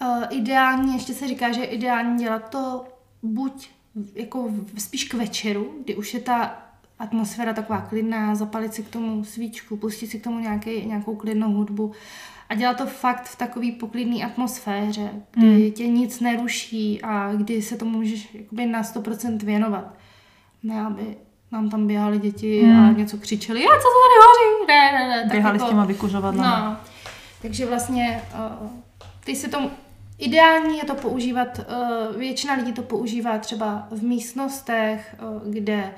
Uh, 0.00 0.24
ideální, 0.30 0.94
ještě 0.94 1.14
se 1.14 1.28
říká, 1.28 1.52
že 1.52 1.60
je 1.60 1.66
ideální 1.66 2.18
dělat 2.18 2.50
to 2.50 2.84
buď 3.22 3.70
jako 4.14 4.48
v- 4.48 4.80
spíš 4.80 5.04
k 5.04 5.14
večeru, 5.14 5.74
kdy 5.84 5.96
už 5.96 6.14
je 6.14 6.20
ta 6.20 6.62
atmosféra 6.98 7.52
taková 7.52 7.80
klidná, 7.80 8.34
zapalit 8.34 8.74
si 8.74 8.82
k 8.82 8.88
tomu 8.88 9.24
svíčku, 9.24 9.76
pustit 9.76 10.06
si 10.06 10.20
k 10.20 10.24
tomu 10.24 10.38
nějaký, 10.38 10.86
nějakou 10.86 11.16
klidnou 11.16 11.52
hudbu 11.52 11.92
a 12.48 12.54
dělat 12.54 12.76
to 12.76 12.86
fakt 12.86 13.28
v 13.28 13.36
takové 13.36 13.66
poklidné 13.80 14.24
atmosféře, 14.24 15.10
kdy 15.32 15.46
Hmm. 15.62 15.70
tě 15.70 15.86
nic 15.86 16.20
neruší 16.20 17.02
a 17.02 17.32
kdy 17.34 17.62
se 17.62 17.76
tomu 17.76 17.90
můžeš 17.98 18.28
jakoby 18.34 18.66
na 18.66 18.82
100% 18.82 19.42
věnovat. 19.42 19.94
Ne, 20.62 20.80
aby 20.82 21.16
nám 21.52 21.70
tam 21.70 21.86
běhali 21.86 22.18
děti 22.18 22.62
Hmm. 22.62 22.84
a 22.84 22.92
něco 22.92 23.16
křičeli, 23.16 23.64
a 23.64 23.68
co 23.68 23.74
to 23.76 23.98
tady 24.04 24.18
hoří? 24.26 24.66
Ne, 24.68 24.92
ne, 24.98 25.08
ne. 25.08 25.22
tak 25.22 25.32
Běhali 25.32 25.56
jako- 25.56 25.66
s 25.66 25.70
těma 25.70 25.84
vykuřovadlama. 25.84 26.70
No, 26.70 26.76
takže 27.42 27.66
vlastně 27.66 28.22
uh, 28.62 28.68
ty 29.24 29.36
si 29.36 29.48
to, 29.48 29.70
ideální 30.18 30.78
je 30.78 30.84
to 30.84 30.94
používat, 30.94 31.60
většina 32.16 32.54
lidí 32.54 32.72
to 32.72 32.82
používá 32.82 33.38
třeba 33.38 33.86
v 33.90 34.02
místnostech, 34.02 35.16
kde 35.50 35.94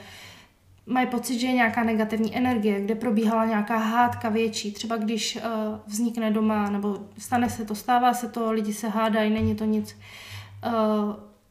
mají 0.90 1.06
pocit, 1.06 1.38
že 1.38 1.46
je 1.46 1.52
nějaká 1.52 1.84
negativní 1.84 2.36
energie, 2.36 2.80
kde 2.80 2.94
probíhala 2.94 3.44
nějaká 3.44 3.76
hádka 3.76 4.28
větší. 4.28 4.72
Třeba 4.72 4.96
když 4.96 5.36
uh, 5.36 5.42
vznikne 5.86 6.30
doma, 6.30 6.70
nebo 6.70 6.98
stane 7.18 7.50
se 7.50 7.64
to, 7.64 7.74
stává 7.74 8.14
se 8.14 8.28
to, 8.28 8.52
lidi 8.52 8.72
se 8.72 8.88
hádají, 8.88 9.30
není 9.30 9.54
to 9.54 9.64
nic. 9.64 9.96
Uh, 10.66 10.72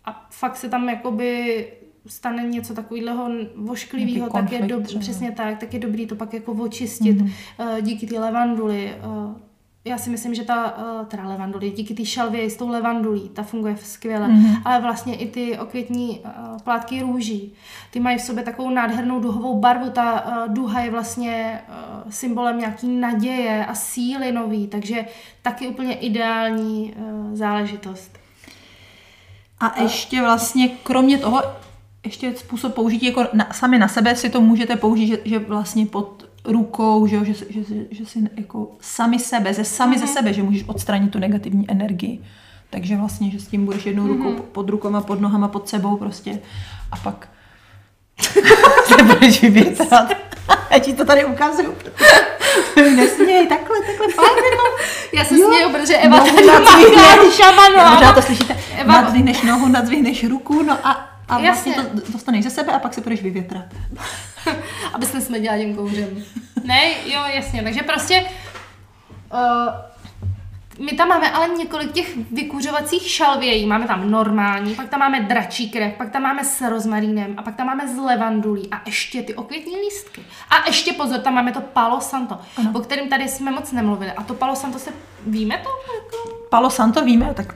a 0.06 0.28
fakt 0.32 0.56
se 0.56 0.70
tam 0.70 0.90
jakoby 0.90 1.68
stane 2.08 2.44
něco 2.44 2.74
takového 2.74 3.30
vošklivého, 3.56 4.30
tak 4.30 4.52
je 4.52 4.60
konflikt 4.60 4.72
dob- 4.72 4.84
třeba. 4.84 5.00
přesně 5.00 5.32
tak, 5.32 5.60
tak 5.60 5.74
je 5.74 5.80
dobrý 5.80 6.06
to 6.06 6.16
pak 6.16 6.34
jako 6.34 6.52
očistit 6.52 7.18
mm-hmm. 7.18 7.32
uh, 7.60 7.82
díky 7.82 8.08
té 8.08 8.20
levanduly. 8.20 8.94
Uh, 9.06 9.49
já 9.86 9.98
si 9.98 10.10
myslím, 10.10 10.34
že 10.36 10.44
ta, 10.44 10.78
uh, 10.78 11.06
teda 11.06 11.28
levanduly, 11.28 11.72
díky 11.72 11.94
té 11.94 12.06
šalvě 12.06 12.50
s 12.50 12.56
tou 12.58 12.70
levandulí, 12.70 13.30
ta 13.30 13.44
funguje 13.44 13.78
skvěle, 13.84 14.28
Mhm. 14.28 14.46
mm-hmm. 14.46 14.62
ale 14.66 14.82
vlastně 14.82 15.16
i 15.16 15.28
ty 15.28 15.58
okvětní 15.60 16.20
uh, 16.20 16.58
plátky 16.64 17.02
růží, 17.02 17.54
ty 17.92 18.00
mají 18.00 18.18
v 18.18 18.22
sobě 18.22 18.44
takovou 18.44 18.70
nádhernou 18.70 19.20
duhovou 19.20 19.60
barvu, 19.60 19.90
ta 19.90 20.26
uh, 20.26 20.54
duha 20.54 20.82
je 20.82 20.92
vlastně 20.92 21.62
symbolem 22.10 22.60
nějaký 22.60 22.88
naděje 22.88 23.66
a 23.66 23.76
síly 23.76 24.32
nový, 24.32 24.68
takže 24.68 25.06
taky 25.42 25.68
úplně 25.68 25.94
ideální 25.94 26.94
záležitost. 27.34 28.20
A 29.60 29.82
ještě 29.82 30.22
vlastně, 30.22 30.70
kromě 30.84 31.18
toho, 31.18 31.42
ještě 32.06 32.36
způsob 32.36 32.74
použití, 32.74 33.06
jako 33.06 33.26
na, 33.34 33.48
sami 33.54 33.80
na 33.80 33.88
sebe 33.88 34.16
si 34.16 34.30
to 34.30 34.42
můžete 34.42 34.76
použít, 34.76 35.08
že, 35.08 35.18
že 35.26 35.40
vlastně 35.40 35.86
pod 35.86 36.29
rukou, 36.46 37.08
že, 37.08 37.16
jo, 37.16 37.24
že, 37.24 37.34
že, 37.34 37.62
že, 37.92 38.06
si 38.06 38.20
jako 38.38 38.72
sami 38.82 39.20
sebe, 39.20 39.54
ze 39.54 39.64
sami 39.64 39.96
mm-hmm. 39.96 40.00
ze 40.00 40.08
sebe, 40.08 40.34
že 40.34 40.44
můžeš 40.44 40.64
odstranit 40.68 41.12
tu 41.12 41.20
negativní 41.20 41.72
energii. 41.72 42.22
Takže 42.70 42.98
vlastně, 42.98 43.32
že 43.32 43.40
s 43.40 43.48
tím 43.48 43.66
budeš 43.66 43.86
jednou 43.86 44.08
rukou 44.08 44.30
mm-hmm. 44.30 44.42
pod 44.52 44.70
rukama, 44.70 45.02
pod 45.02 45.22
nohama, 45.22 45.48
pod 45.48 45.70
sebou 45.70 45.98
prostě 45.98 46.40
a 46.92 46.98
pak 46.98 47.30
se 48.86 49.04
budeš 49.04 49.42
vyvětrat. 49.42 50.12
Já 50.72 50.80
ti 50.80 50.94
to 50.94 51.06
tady 51.06 51.26
ukazuju. 51.26 51.76
Nesměj, 52.96 53.48
takhle, 53.48 53.78
takhle, 53.86 54.08
fakt 54.08 54.44
jako. 54.52 54.64
Já 55.14 55.26
se 55.26 55.36
směju, 55.36 55.70
protože 55.70 55.98
Eva 55.98 56.18
Nohu 56.18 56.36
tady 56.36 56.48
má 56.48 56.60
nadzvihne. 56.60 57.32
šamano. 57.32 57.92
Možná 57.92 58.14
to 58.14 58.22
slyšíte. 58.22 58.58
Eva- 58.78 58.88
Nadzvihneš 58.88 59.42
nohu, 59.42 59.68
nadzvihneš 59.68 60.24
ruku, 60.24 60.64
no 60.64 60.78
a, 60.84 61.10
a 61.30 61.38
vlastně 61.38 61.74
Jasně. 61.76 62.02
to 62.02 62.12
dostaneš 62.12 62.44
ze 62.44 62.50
sebe 62.50 62.74
a 62.74 62.80
pak 62.80 62.94
se 62.94 63.02
budeš 63.02 63.22
vyvětrat. 63.22 63.66
Abyste 64.94 65.22
smrdila 65.22 65.58
tím 65.58 65.76
kouřem. 65.76 66.10
Ne, 66.64 66.92
jo, 67.06 67.22
jasně, 67.34 67.64
takže 67.64 67.84
prostě 67.84 68.26
uh, 69.34 69.74
my 70.80 70.92
tam 70.92 71.08
máme 71.08 71.32
ale 71.32 71.48
několik 71.48 71.92
těch 71.92 72.18
vykuřovacích 72.32 73.10
šalvějí. 73.12 73.66
Máme 73.66 73.88
tam 73.88 74.12
normální, 74.12 74.76
pak 74.76 74.90
tam 74.90 75.00
máme 75.00 75.22
dračí 75.22 75.70
krev, 75.70 75.94
pak 75.98 76.10
tam 76.10 76.22
máme 76.22 76.44
s 76.44 76.70
rozmarínem 76.70 77.34
a 77.38 77.42
pak 77.42 77.56
tam 77.56 77.68
máme 77.68 77.88
s 77.88 77.98
levandulí 77.98 78.70
a 78.72 78.82
ještě 78.86 79.22
ty 79.22 79.36
okvětní 79.36 79.76
lístky. 79.78 80.22
A 80.50 80.68
ještě 80.68 80.94
pozor, 80.94 81.20
tam 81.20 81.34
máme 81.34 81.52
to 81.52 81.62
Palo 81.62 82.02
Santo, 82.02 82.38
ano. 82.58 82.72
o 82.74 82.80
kterém 82.80 83.10
tady 83.10 83.28
jsme 83.28 83.52
moc 83.52 83.72
nemluvili. 83.72 84.12
A 84.12 84.24
to 84.24 84.34
Palo 84.34 84.56
Santo 84.56 84.80
se, 84.80 84.92
víme 85.28 85.58
to? 85.64 85.70
Jako? 85.96 86.46
Palo 86.50 86.70
Santo 86.70 87.06
víme, 87.06 87.34
tak 87.34 87.56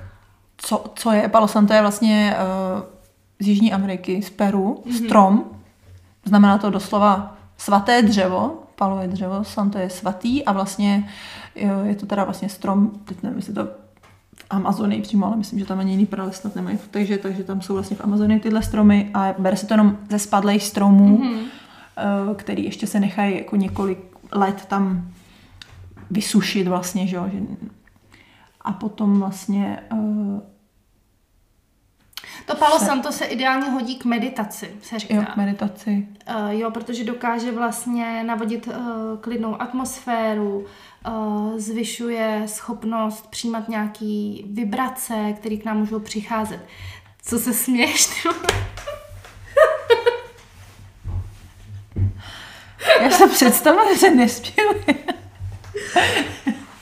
co, 0.57 0.83
co 0.95 1.11
je? 1.11 1.29
Palo 1.29 1.47
Santo 1.47 1.73
je 1.73 1.81
vlastně 1.81 2.35
uh, 2.77 2.92
z 3.43 3.47
Jižní 3.47 3.73
Ameriky, 3.73 4.21
z 4.21 4.29
Peru, 4.29 4.83
mm-hmm. 4.85 5.05
strom. 5.05 5.43
Znamená 6.25 6.57
to 6.57 6.69
doslova 6.69 7.37
svaté 7.57 8.01
dřevo, 8.01 8.63
palo 8.75 9.01
je 9.01 9.07
dřevo, 9.07 9.43
santo 9.43 9.77
je 9.77 9.89
svatý 9.89 10.45
a 10.45 10.51
vlastně 10.51 11.09
jo, 11.55 11.83
je 11.83 11.95
to 11.95 12.05
teda 12.05 12.23
vlastně 12.23 12.49
strom, 12.49 12.91
teď 13.05 13.23
nevím, 13.23 13.37
jestli 13.37 13.53
to 13.53 13.65
v 14.35 14.45
Amazonii 14.49 15.01
přímo, 15.01 15.25
ale 15.25 15.35
myslím, 15.37 15.59
že 15.59 15.65
tam 15.65 15.79
ani 15.79 15.91
jiný 15.91 16.05
prales 16.05 16.35
snad 16.35 16.55
nemají, 16.55 16.77
takže, 16.91 17.17
takže 17.17 17.43
tam 17.43 17.61
jsou 17.61 17.73
vlastně 17.73 17.97
v 17.97 18.03
Amazonii 18.03 18.39
tyhle 18.39 18.63
stromy 18.63 19.09
a 19.13 19.35
bere 19.37 19.57
se 19.57 19.67
to 19.67 19.73
jenom 19.73 19.97
ze 20.09 20.19
spadlých 20.19 20.63
stromů, 20.63 21.17
mm-hmm. 21.17 22.35
který 22.35 22.63
ještě 22.63 22.87
se 22.87 22.99
nechají 22.99 23.37
jako 23.37 23.55
několik 23.55 23.99
let 24.31 24.65
tam 24.65 25.07
vysušit 26.11 26.67
vlastně, 26.67 27.07
že 27.07 27.15
jo, 27.15 27.29
že 27.33 27.39
a 28.61 28.73
potom 28.73 29.19
vlastně 29.19 29.79
uh, 29.91 30.39
to 32.45 32.55
Palo 32.55 32.79
se... 32.79 32.85
Santo 32.85 33.11
se 33.11 33.25
ideálně 33.25 33.69
hodí 33.69 33.95
k 33.95 34.05
meditaci, 34.05 34.71
se 34.81 34.99
říká. 34.99 35.15
Jo, 35.15 35.23
k 35.33 35.35
meditaci. 35.35 36.07
Uh, 36.29 36.49
jo, 36.49 36.71
protože 36.71 37.03
dokáže 37.03 37.51
vlastně 37.51 38.23
navodit 38.23 38.67
uh, 38.67 38.73
klidnou 39.21 39.61
atmosféru, 39.61 40.65
uh, 41.07 41.57
zvyšuje 41.57 42.43
schopnost 42.45 43.27
přijímat 43.29 43.69
nějaký 43.69 44.45
vibrace, 44.51 45.33
které 45.37 45.55
k 45.57 45.65
nám 45.65 45.77
můžou 45.77 45.99
přicházet. 45.99 46.59
Co 47.25 47.39
se 47.39 47.53
směješ? 47.53 48.27
Já 53.01 53.09
jsem 53.09 53.29
představila, 53.29 53.95
že 53.95 54.09
nesměju. 54.09 54.69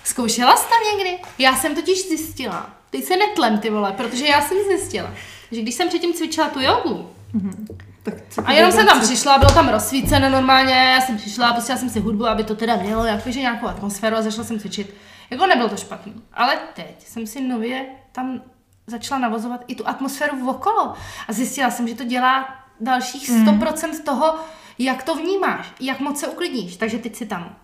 Zkoušela 0.03 0.55
jsi 0.55 0.65
to 0.67 0.98
někdy? 0.98 1.20
Já 1.38 1.55
jsem 1.55 1.75
totiž 1.75 2.08
zjistila. 2.08 2.70
Ty 2.89 3.01
se 3.01 3.17
netlem, 3.17 3.60
ty 3.60 3.70
vole, 3.70 3.91
protože 3.91 4.27
já 4.27 4.41
jsem 4.41 4.58
zjistila, 4.67 5.13
že 5.51 5.62
když 5.62 5.75
jsem 5.75 5.88
předtím 5.88 6.13
cvičila 6.13 6.50
tu 6.50 6.60
jogu, 6.62 7.10
mm-hmm. 7.34 7.77
Tak 8.03 8.13
a 8.46 8.51
jenom 8.51 8.72
jsem 8.72 8.86
tam 8.86 9.01
přišla, 9.01 9.38
bylo 9.38 9.51
tam 9.51 9.70
rozsvíceno 9.70 10.29
normálně, 10.29 10.74
já 10.74 11.01
jsem 11.01 11.17
přišla, 11.17 11.53
pustila 11.53 11.77
jsem 11.77 11.89
si 11.89 12.00
hudbu, 12.00 12.27
aby 12.27 12.43
to 12.43 12.55
teda 12.55 12.75
mělo 12.75 13.05
jakože 13.05 13.39
nějakou 13.39 13.67
atmosféru 13.67 14.15
a 14.15 14.22
začala 14.22 14.43
jsem 14.43 14.60
cvičit. 14.60 14.93
Jako 15.29 15.46
nebylo 15.46 15.70
to 15.70 15.77
špatný. 15.77 16.13
Ale 16.34 16.58
teď 16.74 17.08
jsem 17.08 17.27
si 17.27 17.41
nově 17.41 17.86
tam 18.12 18.41
začala 18.88 19.22
navozovat 19.22 19.63
i 19.67 19.75
tu 19.75 19.88
atmosféru 19.88 20.46
v 20.46 20.50
okolo. 20.50 20.93
A 21.27 21.34
zjistila 21.34 21.72
jsem, 21.72 21.88
že 21.88 21.96
to 21.96 22.03
dělá 22.03 22.55
dalších 22.79 23.29
100% 23.29 23.88
mm. 23.88 24.01
toho, 24.01 24.36
jak 24.79 25.03
to 25.03 25.15
vnímáš, 25.15 25.74
jak 25.79 26.00
moc 26.00 26.20
se 26.20 26.27
uklidníš. 26.27 26.77
Takže 26.77 26.98
teď 26.98 27.15
si 27.15 27.25
tam 27.25 27.55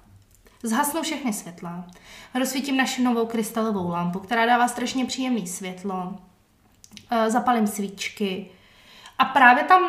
Zhasnu 0.64 1.02
všechny 1.02 1.34
světla, 1.34 1.88
rozsvítím 2.40 2.78
naši 2.78 3.02
novou 3.02 3.26
krystalovou 3.26 3.90
lampu, 3.90 4.20
která 4.20 4.46
dává 4.46 4.68
strašně 4.68 5.06
příjemné 5.06 5.48
světlo, 5.48 6.16
zapalím 7.28 7.68
svíčky 7.68 8.50
a 9.20 9.26
právě 9.26 9.64
tam 9.64 9.82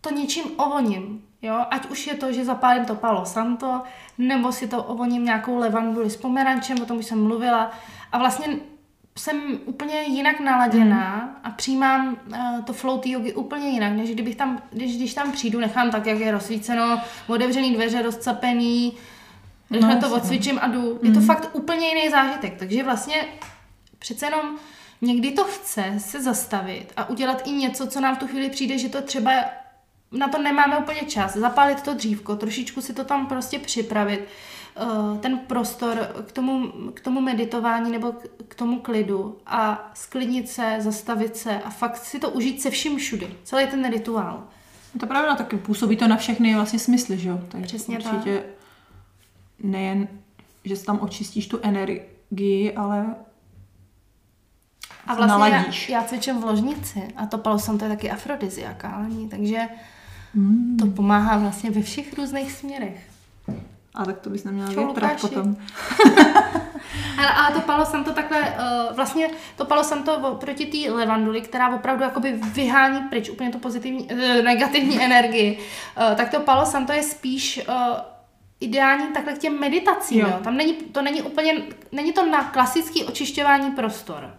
to 0.00 0.10
něčím 0.10 0.44
ovoním. 0.56 1.22
Jo? 1.42 1.64
Ať 1.70 1.90
už 1.90 2.06
je 2.06 2.14
to, 2.14 2.32
že 2.32 2.44
zapálím 2.44 2.84
to 2.84 2.94
palo 2.94 3.26
santo, 3.26 3.82
nebo 4.18 4.52
si 4.52 4.68
to 4.68 4.82
ovoním 4.82 5.24
nějakou 5.24 5.58
levanduli 5.58 6.10
s 6.10 6.16
pomerančem, 6.16 6.82
o 6.82 6.86
tom 6.86 6.96
už 6.98 7.06
jsem 7.06 7.22
mluvila. 7.22 7.70
A 8.12 8.18
vlastně 8.18 8.46
jsem 9.18 9.58
úplně 9.64 10.02
jinak 10.02 10.40
naladěná 10.40 11.16
mm. 11.16 11.36
a 11.44 11.50
přijímám 11.50 12.16
uh, 12.26 12.64
to 12.64 12.72
flow 12.72 12.98
té 12.98 13.08
jogy 13.08 13.32
úplně 13.32 13.68
jinak, 13.68 13.92
než 13.92 14.10
kdybych 14.10 14.36
tam, 14.36 14.62
když, 14.70 14.96
když 14.96 15.14
tam 15.14 15.32
přijdu, 15.32 15.60
nechám 15.60 15.90
tak, 15.90 16.06
jak 16.06 16.18
je 16.18 16.32
rozsvíceno, 16.32 17.00
otevřený 17.26 17.74
dveře, 17.74 18.02
rozcapený, 18.02 18.92
rychle 19.70 19.94
no, 19.94 20.00
to 20.00 20.14
odsvičím 20.14 20.58
a 20.62 20.68
jdu. 20.68 20.98
Je 21.02 21.12
to 21.12 21.20
mm. 21.20 21.26
fakt 21.26 21.50
úplně 21.52 21.88
jiný 21.88 22.10
zážitek, 22.10 22.58
takže 22.58 22.82
vlastně 22.82 23.26
přece 23.98 24.26
jenom 24.26 24.56
někdy 25.04 25.32
to 25.32 25.44
chce 25.44 25.94
se 25.98 26.22
zastavit 26.22 26.92
a 26.96 27.08
udělat 27.08 27.46
i 27.46 27.50
něco, 27.50 27.86
co 27.86 28.00
nám 28.00 28.16
v 28.16 28.18
tu 28.18 28.26
chvíli 28.26 28.50
přijde, 28.50 28.78
že 28.78 28.88
to 28.88 29.02
třeba 29.02 29.32
na 30.12 30.28
to 30.28 30.42
nemáme 30.42 30.78
úplně 30.78 31.00
čas. 31.00 31.36
Zapálit 31.36 31.82
to 31.82 31.94
dřívko, 31.94 32.36
trošičku 32.36 32.80
si 32.80 32.94
to 32.94 33.04
tam 33.04 33.26
prostě 33.26 33.58
připravit, 33.58 34.20
eh, 34.76 35.18
ten 35.20 35.38
prostor 35.38 36.08
k 36.26 36.32
tomu, 36.32 36.68
k 36.94 37.00
tomu 37.00 37.20
meditování 37.20 37.92
nebo 37.92 38.14
k 38.48 38.54
tomu 38.54 38.80
klidu 38.80 39.38
a 39.46 39.90
sklidnit 39.94 40.48
se, 40.48 40.76
zastavit 40.78 41.36
se 41.36 41.58
a 41.58 41.70
fakt 41.70 41.96
si 41.96 42.18
to 42.18 42.30
užít 42.30 42.62
se 42.62 42.70
vším 42.70 42.96
všudy. 42.96 43.34
Celý 43.44 43.66
ten 43.66 43.90
rituál. 43.90 44.44
To 45.00 45.06
pravda, 45.06 45.36
taky 45.36 45.56
působí 45.56 45.96
to 45.96 46.08
na 46.08 46.16
všechny 46.16 46.54
vlastně 46.54 46.78
smysly, 46.78 47.18
že 47.18 47.28
jo? 47.28 47.40
Tak 47.48 47.62
Přesně 47.62 47.98
určitě 47.98 48.38
tak. 48.38 48.46
nejen, 49.58 50.08
že 50.64 50.84
tam 50.84 50.98
očistíš 51.00 51.46
tu 51.46 51.58
energii, 51.62 52.72
ale 52.76 53.14
a 55.06 55.14
vlastně 55.14 55.48
já, 55.48 55.64
já 55.88 56.02
cvičím 56.02 56.40
v 56.40 56.44
ložnici 56.44 57.08
a 57.16 57.26
to 57.26 57.38
palo 57.38 57.58
jsem 57.58 57.78
to 57.78 57.84
je 57.84 57.90
taky 57.90 58.10
afrodiziakální, 58.10 59.28
takže 59.28 59.60
mm. 60.34 60.76
to 60.76 60.86
pomáhá 60.86 61.38
vlastně 61.38 61.70
ve 61.70 61.82
všech 61.82 62.18
různých 62.18 62.52
směrech. 62.52 63.10
A 63.94 64.04
tak 64.04 64.18
to 64.18 64.30
bys 64.30 64.44
neměla 64.44 64.70
větrat 64.70 65.20
potom. 65.20 65.56
ale, 67.18 67.28
ale 67.28 67.54
to 67.54 67.60
palo 67.60 67.84
jsem 67.84 68.04
to 68.04 68.12
takhle, 68.12 68.40
uh, 68.40 68.96
vlastně 68.96 69.30
to 69.56 69.64
palo 69.64 69.84
jsem 69.84 70.02
to 70.02 70.36
proti 70.40 70.66
té 70.66 70.92
levanduli, 70.92 71.40
která 71.40 71.74
opravdu 71.74 72.04
jakoby 72.04 72.32
vyhání 72.32 73.00
pryč 73.00 73.30
úplně 73.30 73.50
tu 73.50 73.58
pozitivní, 73.58 74.04
uh, 74.04 74.18
negativní 74.44 75.02
energii, 75.02 75.58
uh, 75.58 76.16
tak 76.16 76.30
to 76.30 76.40
palo 76.40 76.66
jsem 76.66 76.86
to 76.86 76.92
je 76.92 77.02
spíš 77.02 77.60
uh, 77.68 77.74
ideální 78.60 79.06
takhle 79.14 79.32
k 79.32 79.38
těm 79.38 79.60
meditacím, 79.60 80.20
jo. 80.20 80.28
Jo. 80.28 80.40
Tam 80.44 80.56
není, 80.56 80.74
to 80.74 81.02
není 81.02 81.22
úplně, 81.22 81.62
není 81.92 82.12
to 82.12 82.26
na 82.26 82.44
klasický 82.44 83.04
očišťování 83.04 83.70
prostor. 83.70 84.34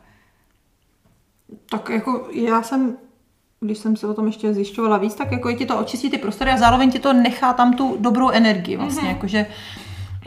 Tak 1.70 1.90
jako 1.90 2.28
já 2.32 2.64
jsem, 2.64 2.98
když 3.60 3.78
jsem 3.78 3.96
se 3.96 4.08
o 4.08 4.14
tom 4.14 4.28
ještě 4.28 4.54
zjišťovala 4.54 4.98
víc, 4.98 5.16
tak 5.16 5.32
jako 5.32 5.50
je 5.50 5.56
ti 5.56 5.66
to 5.66 5.80
očistí 5.80 6.10
ty 6.10 6.18
prostory 6.18 6.52
a 6.52 6.58
zároveň 6.58 6.92
ti 6.92 7.00
to 7.00 7.14
nechá 7.14 7.54
tam 7.54 7.74
tu 7.74 7.98
dobrou 8.00 8.30
energii 8.30 8.78
vlastně, 8.78 9.02
mm-hmm. 9.02 9.16
jakože 9.16 9.46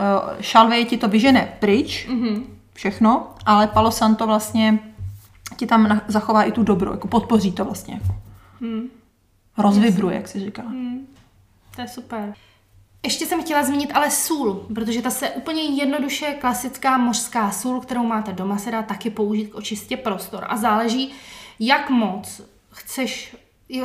uh, 0.00 0.40
šalvej 0.40 0.84
ti 0.84 0.96
to 0.96 1.08
vyžene 1.08 1.56
pryč, 1.60 2.08
mm-hmm. 2.08 2.42
všechno, 2.74 3.34
ale 3.46 3.66
Palo 3.66 3.90
Santo 3.90 4.26
vlastně 4.26 4.78
ti 5.56 5.66
tam 5.66 5.88
na, 5.88 6.02
zachová 6.08 6.42
i 6.42 6.52
tu 6.52 6.62
dobrou, 6.62 6.92
jako 6.92 7.08
podpoří 7.08 7.52
to 7.52 7.64
vlastně. 7.64 8.00
Mm. 8.60 8.88
Rozvibruje, 9.58 10.16
jak 10.16 10.28
si 10.28 10.40
říká. 10.40 10.62
Mm. 10.62 11.06
To 11.76 11.80
je 11.80 11.88
super. 11.88 12.34
Ještě 13.02 13.26
jsem 13.26 13.42
chtěla 13.42 13.62
zmínit 13.62 13.90
ale 13.94 14.10
sůl, 14.10 14.66
protože 14.74 15.02
ta 15.02 15.10
se 15.10 15.30
úplně 15.30 15.62
jednoduše 15.62 16.26
klasická 16.26 16.98
mořská 16.98 17.50
sůl, 17.50 17.80
kterou 17.80 18.02
máte 18.02 18.32
doma, 18.32 18.58
se 18.58 18.70
dá 18.70 18.82
taky 18.82 19.10
použít 19.10 19.46
k 19.46 19.54
očistě 19.54 19.96
prostor. 19.96 20.46
A 20.48 20.56
záleží, 20.56 21.12
jak 21.58 21.90
moc 21.90 22.40
chceš, 22.70 23.36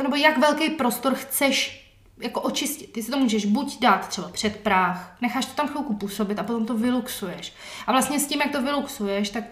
nebo 0.02 0.16
jak 0.16 0.38
velký 0.38 0.70
prostor 0.70 1.14
chceš 1.14 1.84
jako 2.18 2.40
očistit. 2.40 2.92
Ty 2.92 3.02
si 3.02 3.10
to 3.10 3.18
můžeš 3.18 3.46
buď 3.46 3.80
dát 3.80 4.08
třeba 4.08 4.28
před 4.28 4.56
práh, 4.56 5.16
necháš 5.20 5.46
to 5.46 5.52
tam 5.52 5.68
chvilku 5.68 5.94
působit 5.94 6.38
a 6.38 6.42
potom 6.42 6.66
to 6.66 6.74
vyluxuješ. 6.74 7.52
A 7.86 7.92
vlastně 7.92 8.20
s 8.20 8.26
tím, 8.26 8.40
jak 8.40 8.52
to 8.52 8.62
vyluxuješ, 8.62 9.30
tak 9.30 9.44
uh, 9.44 9.50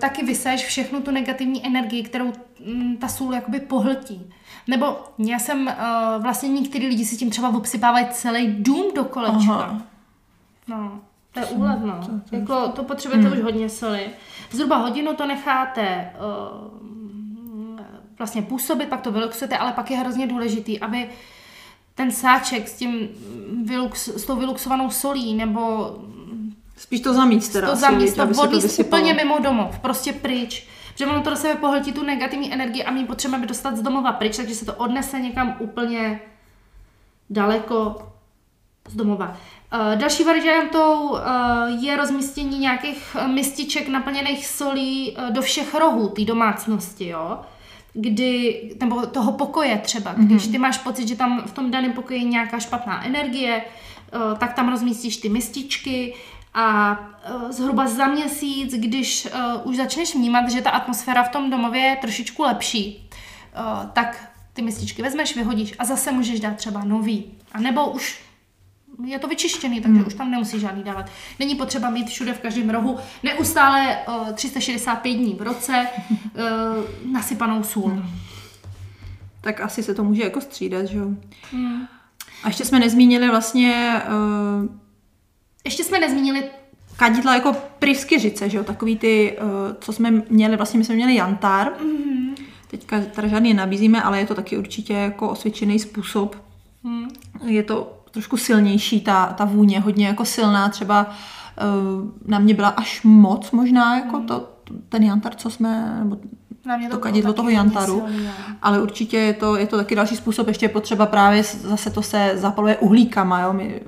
taky 0.00 0.24
vyseš 0.24 0.66
všechnu 0.66 1.00
tu 1.00 1.10
negativní 1.10 1.66
energii, 1.66 2.02
kterou 2.02 2.32
um, 2.66 2.96
ta 2.96 3.08
sůl 3.08 3.34
jakoby 3.34 3.60
pohltí. 3.60 4.32
Nebo 4.66 4.98
já 5.18 5.38
jsem 5.38 5.66
uh, 5.66 6.22
vlastně 6.22 6.48
některý 6.48 6.86
lidi 6.86 7.04
si 7.04 7.16
tím 7.16 7.30
třeba 7.30 7.48
obsypávají 7.48 8.06
celý 8.10 8.54
dům 8.58 8.94
do 8.94 9.04
kolečka. 9.04 9.54
Aha. 9.54 9.82
No, 10.68 11.00
to 11.32 11.40
je 11.40 11.46
úlevno. 11.46 12.00
To, 12.00 12.30
to, 12.30 12.36
jako, 12.36 12.68
to 12.68 12.84
potřebujete 12.84 13.28
hmm. 13.28 13.38
už 13.38 13.44
hodně 13.44 13.68
soli. 13.68 14.10
Zhruba 14.50 14.76
hodinu 14.76 15.14
to 15.14 15.26
necháte 15.26 16.10
uh, 16.18 16.68
vlastně 18.18 18.42
působit, 18.42 18.88
pak 18.88 19.00
to 19.00 19.12
vyluxujete, 19.12 19.58
ale 19.58 19.72
pak 19.72 19.90
je 19.90 19.96
hrozně 19.96 20.26
důležitý, 20.26 20.80
aby 20.80 21.08
ten 21.94 22.10
sáček 22.10 22.68
s, 22.68 22.76
tím 22.76 23.08
vylux, 23.64 24.08
s 24.08 24.24
tou 24.24 24.36
vyluxovanou 24.36 24.90
solí 24.90 25.34
nebo 25.34 25.94
Spíš 26.76 27.00
to 27.00 27.14
zamíst 27.14 27.52
teda. 27.52 27.70
To 27.70 27.76
zamíst, 27.76 28.16
to 28.16 28.42
odníst 28.42 28.78
úplně 28.78 29.14
mimo 29.14 29.38
domov, 29.38 29.78
prostě 29.78 30.12
pryč. 30.12 30.68
Protože 30.92 31.06
ono 31.06 31.22
to 31.22 31.30
do 31.30 31.36
sebe 31.36 31.54
pohltí 31.54 31.92
tu 31.92 32.02
negativní 32.02 32.52
energii 32.52 32.84
a 32.84 32.90
my 32.90 33.04
potřebujeme 33.04 33.46
dostat 33.46 33.76
z 33.76 33.82
domova 33.82 34.12
pryč, 34.12 34.36
takže 34.36 34.54
se 34.54 34.64
to 34.64 34.74
odnese 34.74 35.20
někam 35.20 35.56
úplně 35.58 36.20
daleko 37.30 38.08
z 38.88 38.96
domova. 38.96 39.36
Uh, 39.74 39.98
další 39.98 40.24
variantou 40.24 41.08
uh, 41.08 41.18
je 41.84 41.96
rozmístění 41.96 42.58
nějakých 42.58 43.16
mističek 43.26 43.88
naplněných 43.88 44.46
solí 44.46 45.16
uh, 45.16 45.30
do 45.30 45.42
všech 45.42 45.74
rohů 45.74 46.08
té 46.08 46.24
domácnosti, 46.24 47.08
jo? 47.08 47.38
kdy, 47.92 48.62
nebo 48.80 49.06
toho 49.06 49.32
pokoje 49.32 49.78
třeba, 49.78 50.14
mm-hmm. 50.14 50.26
když 50.26 50.46
ty 50.46 50.58
máš 50.58 50.78
pocit, 50.78 51.08
že 51.08 51.16
tam 51.16 51.42
v 51.46 51.52
tom 51.52 51.70
daném 51.70 51.92
pokoji 51.92 52.18
je 52.18 52.24
nějaká 52.24 52.58
špatná 52.58 53.06
energie, 53.06 53.64
tak 54.38 54.54
tam 54.54 54.68
rozmístíš 54.68 55.16
ty 55.16 55.28
mističky, 55.28 56.14
a 56.54 56.98
uh, 57.34 57.50
zhruba 57.50 57.86
za 57.86 58.06
měsíc, 58.06 58.74
když 58.74 59.26
uh, 59.26 59.70
už 59.70 59.76
začneš 59.76 60.14
vnímat, 60.14 60.50
že 60.50 60.62
ta 60.62 60.70
atmosféra 60.70 61.22
v 61.22 61.28
tom 61.28 61.50
domově 61.50 61.82
je 61.82 61.96
trošičku 61.96 62.42
lepší, 62.42 63.10
uh, 63.58 63.90
tak 63.90 64.34
ty 64.52 64.62
mističky 64.62 65.02
vezmeš, 65.02 65.36
vyhodíš 65.36 65.74
a 65.78 65.84
zase 65.84 66.12
můžeš 66.12 66.40
dát 66.40 66.56
třeba 66.56 66.84
nový. 66.84 67.24
A 67.52 67.60
nebo 67.60 67.90
už 67.90 68.24
je 69.04 69.18
to 69.18 69.28
vyčištěný, 69.28 69.80
takže 69.80 69.98
hmm. 69.98 70.06
už 70.06 70.14
tam 70.14 70.30
nemusíš 70.30 70.60
žádný 70.60 70.82
dávat. 70.82 71.10
Není 71.38 71.54
potřeba 71.54 71.90
mít 71.90 72.08
všude 72.08 72.32
v 72.32 72.40
každém 72.40 72.70
rohu 72.70 72.98
neustále 73.22 73.98
uh, 74.08 74.32
365 74.32 75.14
dní 75.14 75.34
v 75.34 75.42
roce 75.42 75.86
uh, 76.34 77.12
nasypanou 77.12 77.62
sůl. 77.62 77.90
Hmm. 77.90 78.10
Tak 79.40 79.60
asi 79.60 79.82
se 79.82 79.94
to 79.94 80.04
může 80.04 80.22
jako 80.22 80.40
střídat, 80.40 80.86
že 80.86 80.98
jo? 80.98 81.08
Hmm. 81.52 81.86
A 82.42 82.48
ještě 82.48 82.64
jsme 82.64 82.78
nezmínili 82.78 83.28
vlastně 83.30 84.02
uh, 84.06 84.83
Ještě 85.64 85.84
jsme 85.84 85.98
nezmínili 86.00 86.44
kadidla 86.96 87.34
jako 87.34 87.52
pryskyřice, 87.78 88.48
že 88.50 88.58
jo, 88.58 88.64
takový 88.64 88.96
ty, 88.98 89.38
uh, 89.42 89.48
co 89.80 89.92
jsme 89.92 90.10
měli, 90.30 90.56
vlastně 90.56 90.78
my 90.78 90.84
jsme 90.84 90.94
měli 90.94 91.14
jantár, 91.14 91.72
Mhm. 91.80 92.34
teďka 92.70 93.00
tady 93.00 93.28
žádný 93.28 93.54
nabízíme, 93.54 94.02
ale 94.02 94.18
je 94.18 94.26
to 94.26 94.34
taky 94.34 94.58
určitě 94.58 94.92
jako 94.92 95.28
osvědčený 95.28 95.78
způsob. 95.78 96.36
Hmm. 96.84 97.08
Je 97.44 97.62
to 97.62 98.00
trošku 98.10 98.36
silnější, 98.36 99.00
ta, 99.00 99.26
ta 99.26 99.44
vůně, 99.44 99.80
hodně 99.80 100.06
jako 100.06 100.24
silná, 100.24 100.68
třeba 100.68 101.06
uh, 101.10 102.08
na 102.26 102.38
mě 102.38 102.54
byla 102.54 102.68
až 102.68 103.00
moc 103.04 103.50
možná, 103.50 103.96
jako 103.96 104.20
to, 104.20 104.48
ten 104.88 105.02
jantar, 105.02 105.34
co 105.34 105.50
jsme, 105.50 105.96
nebo 105.98 106.16
Na 106.66 106.76
mě 106.76 106.86
to 106.88 106.90
bylo 106.96 107.02
kadidlo 107.02 107.32
toho 107.32 107.48
jantaru. 107.48 108.02
silný. 108.08 108.28
Ale 108.62 108.82
určitě 108.82 109.16
je 109.16 109.32
to, 109.34 109.56
je 109.56 109.66
to 109.66 109.76
taky 109.76 109.94
další 109.94 110.16
způsob. 110.16 110.48
Ještě 110.48 110.64
je 110.64 110.70
potřeba 110.70 111.06
právě 111.06 111.42
zase 111.42 111.90
to 111.90 112.02
se 112.02 112.32
zapaluje 112.34 112.76
uhlíkama. 112.76 113.40
Jo? 113.40 113.52
My 113.52 113.80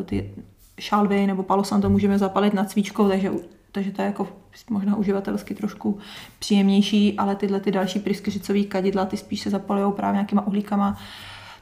eh, 0.00 0.04
ty 0.04 0.34
šálvy 0.82 1.26
nebo 1.26 1.42
palosanto 1.42 1.90
můžeme 1.90 2.18
zapalit 2.18 2.54
nad 2.54 2.70
svíčkou, 2.70 3.08
takže, 3.08 3.30
takže 3.72 3.90
to 3.90 4.02
je 4.02 4.06
jako 4.06 4.28
možná 4.70 4.96
uživatelsky 4.96 5.54
trošku 5.54 5.98
příjemnější, 6.38 7.18
ale 7.18 7.36
tyhle 7.36 7.60
ty 7.60 7.70
další 7.70 7.98
pryskyřicový 7.98 8.64
kadidla, 8.64 9.04
ty 9.04 9.16
spíš 9.16 9.40
se 9.40 9.50
zapalují 9.50 9.92
právě 9.92 10.16
nějakýma 10.16 10.46
uhlíkama, 10.46 10.98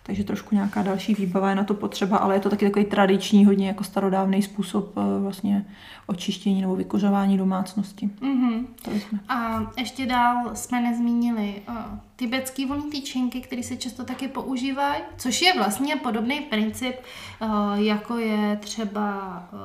takže 0.03 0.25
trošku 0.25 0.55
nějaká 0.55 0.83
další 0.83 1.15
výbava 1.15 1.49
je 1.49 1.55
na 1.55 1.65
to 1.65 1.75
potřeba, 1.75 2.17
ale 2.17 2.35
je 2.35 2.41
to 2.41 2.51
taky 2.51 2.65
takový 2.67 2.85
tradiční, 2.85 3.45
hodně 3.45 3.69
jako 3.69 3.85
starodávný 3.85 4.43
způsob 4.43 4.97
eh, 4.97 5.21
vlastně 5.21 5.67
očištění 6.07 6.61
nebo 6.61 6.77
vykuřování 6.77 7.39
domácnosti. 7.39 8.11
Mhm. 8.21 8.67
Jsme. 8.85 9.19
A 9.29 9.67
ještě 9.79 10.07
dál 10.07 10.51
jsme 10.55 10.81
nezmínili 10.81 11.63
uh, 11.69 11.75
tibetský 12.17 12.67
volný 12.67 12.91
tyčinky, 12.91 13.41
které 13.41 13.63
se 13.63 13.77
často 13.77 14.05
taky 14.05 14.29
používají, 14.29 15.03
což 15.17 15.43
je 15.43 15.53
vlastně 15.59 15.97
podobný 15.97 16.41
princip, 16.41 16.97
uh, 17.43 17.75
jako 17.75 18.17
je 18.17 18.57
třeba 18.57 19.43
uh, 19.53 19.59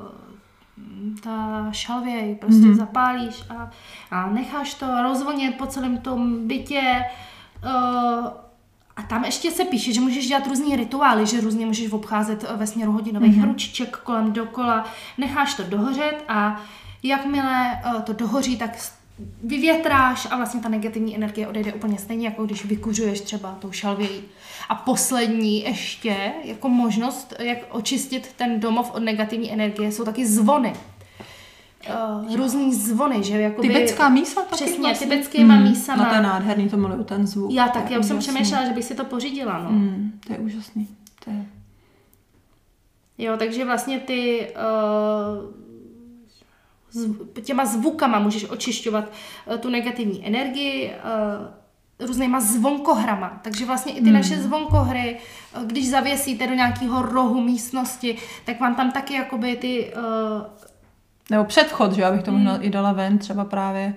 ta 1.24 1.68
šalvěj, 1.72 2.36
prostě 2.36 2.62
Mhm. 2.62 2.72
mm-hmm. 2.72 2.78
zapálíš 2.78 3.44
a, 3.50 3.72
a 4.12 4.30
necháš 4.30 4.74
to 4.74 5.04
rozvonět 5.04 5.56
po 5.58 5.66
celém 5.66 5.98
tom 5.98 6.48
bytě. 6.48 6.82
Uh, 7.66 8.28
a 8.96 9.02
tam 9.04 9.26
ještě 9.26 9.52
se 9.52 9.66
píše, 9.66 9.94
že 9.94 10.02
můžeš 10.02 10.28
dělat 10.28 10.48
různý 10.48 10.76
rituály, 10.76 11.28
že 11.28 11.42
různě 11.42 11.66
můžeš 11.66 11.92
obcházet 11.92 12.46
eh, 12.50 12.58
ve 12.58 12.68
směru 12.68 12.92
hodinových 12.92 13.38
mm-hmm. 13.38 13.48
ručiček 13.48 13.98
kolem 13.98 14.34
dokola, 14.34 14.86
necháš 15.18 15.54
to 15.54 15.64
dohořet 15.64 16.24
a 16.28 16.62
jakmile 17.04 17.82
eh, 17.86 18.02
to 18.02 18.14
dohoří, 18.14 18.58
tak 18.58 18.78
vyvětráš 19.44 20.28
a 20.32 20.38
vlastně 20.38 20.62
ta 20.62 20.70
negativní 20.70 21.16
energie 21.16 21.48
odejde 21.48 21.74
úplně 21.74 21.98
stejně, 21.98 22.28
jako 22.28 22.46
když 22.46 22.66
vykuřuješ 22.66 23.22
třeba 23.22 23.58
tou 23.60 23.72
šalvějí. 23.72 24.22
A 24.70 24.76
poslední 24.76 25.64
ještě, 25.64 26.32
jako 26.44 26.70
možnost, 26.70 27.34
jak 27.40 27.58
očistit 27.70 28.34
ten 28.36 28.60
domov 28.60 28.92
od 28.92 29.04
negativní 29.04 29.54
energie, 29.54 29.92
jsou 29.92 30.04
taky 30.06 30.28
zvony. 30.28 30.74
Uh, 31.90 32.36
různý 32.36 32.74
zvony, 32.74 33.24
že 33.24 33.42
jakoby... 33.42 33.68
Tibetská 33.68 34.10
mísa 34.10 34.42
taky 34.42 34.56
Přesně, 34.56 34.84
vlastně? 34.84 35.08
tibetskýma 35.08 35.56
Mm, 35.56 35.64
mísama. 35.64 36.04
No 36.04 36.10
to 36.10 36.16
je 36.16 36.22
nádherný, 36.22 36.70
to 36.70 36.78
miluju, 36.78 37.04
ten 37.04 37.28
zvuk. 37.28 37.52
Já 37.54 37.66
je 37.66 37.94
já 37.94 38.00
už 38.00 38.06
jsem 38.06 38.20
přemýšlela, 38.20 38.66
že 38.66 38.74
bych 38.74 38.86
si 38.86 38.96
to 38.96 39.06
pořídila, 39.06 39.64
no. 39.64 39.70
Mm, 39.72 40.20
to 40.28 40.34
je 40.34 40.40
úžasný. 40.40 40.88
To 41.26 41.32
je... 41.32 41.46
Jo, 43.18 43.38
takže 43.38 43.66
vlastně 43.66 44.00
ty 44.00 44.48
uh, 44.56 45.52
zv, 46.92 47.42
těma 47.44 47.66
zvukama 47.66 48.20
můžeš 48.20 48.50
očišťovat 48.50 49.06
uh, 49.52 49.58
tu 49.58 49.70
negativní 49.70 50.28
energii 50.28 50.94
uh, 52.00 52.08
různýma 52.08 52.40
zvonkohrama. 52.40 53.40
Takže 53.44 53.66
vlastně 53.66 53.92
i 53.94 53.96
ty 53.96 54.02
Hmm. 54.02 54.14
naše 54.14 54.38
zvonkohry, 54.38 55.18
uh, 55.58 55.64
když 55.64 55.90
zavěsíte 55.90 56.48
do 56.48 56.54
nějakého 56.54 57.02
rohu 57.02 57.42
místnosti, 57.42 58.18
tak 58.46 58.60
vám 58.60 58.76
tam 58.76 58.92
taky 58.92 59.14
jakoby 59.14 59.56
ty 59.56 59.94
uh, 59.94 60.02
Nebo 61.30 61.44
předchod, 61.46 61.94
že 61.94 62.06
abych 62.06 62.24
to 62.24 62.32
Hmm. 62.32 62.40
možná 62.40 62.62
i 62.62 62.70
dala 62.70 62.92
ven, 62.92 63.18
třeba 63.18 63.46
právě 63.46 63.94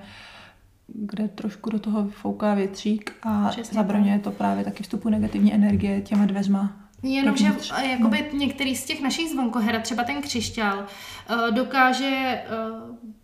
kde 0.94 1.28
trošku 1.28 1.70
do 1.70 1.78
toho 1.78 2.08
fouká 2.08 2.54
větřík 2.54 3.12
a 3.22 3.48
Přesně 3.48 3.76
zabraňuje 3.76 4.18
to 4.18 4.30
právě 4.30 4.64
taky 4.64 4.82
vstupu 4.82 5.08
negativní 5.08 5.54
energie 5.54 6.00
těma 6.00 6.26
dveřma. 6.26 6.72
Jenomže 7.02 7.52
jakoby 7.90 8.30
některý 8.32 8.76
z 8.76 8.84
těch 8.84 9.02
našich 9.02 9.30
zvonkoher, 9.30 9.80
třeba 9.80 10.04
ten 10.04 10.22
křišťál, 10.22 10.86
eh, 11.28 11.50
dokáže 11.50 12.06
eh, 12.06 12.46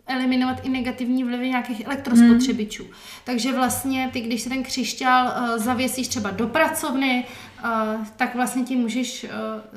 eliminovat 0.06 0.66
i 0.66 0.68
negativní 0.68 1.24
vlivy 1.24 1.48
nějakých 1.48 1.86
elektrospotřebičů. 1.86 2.84
Takže 3.24 3.52
vlastně 3.52 4.10
ty, 4.12 4.20
když 4.20 4.42
si 4.42 4.48
ten 4.48 4.62
křišťál 4.62 5.28
eh, 5.28 5.58
zavěsíš 5.58 6.08
třeba 6.08 6.30
do 6.30 6.46
pracovny, 6.46 7.24
tak 8.16 8.34
vlastně 8.34 8.62
tím 8.62 8.78
můžeš 8.78 9.26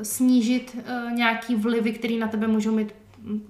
snížit 0.01 0.77
nějaký 1.11 1.55
vlivy, 1.55 1.91
které 1.91 2.17
na 2.17 2.27
tebe 2.27 2.47
můžou 2.47 2.75
mít 2.75 2.93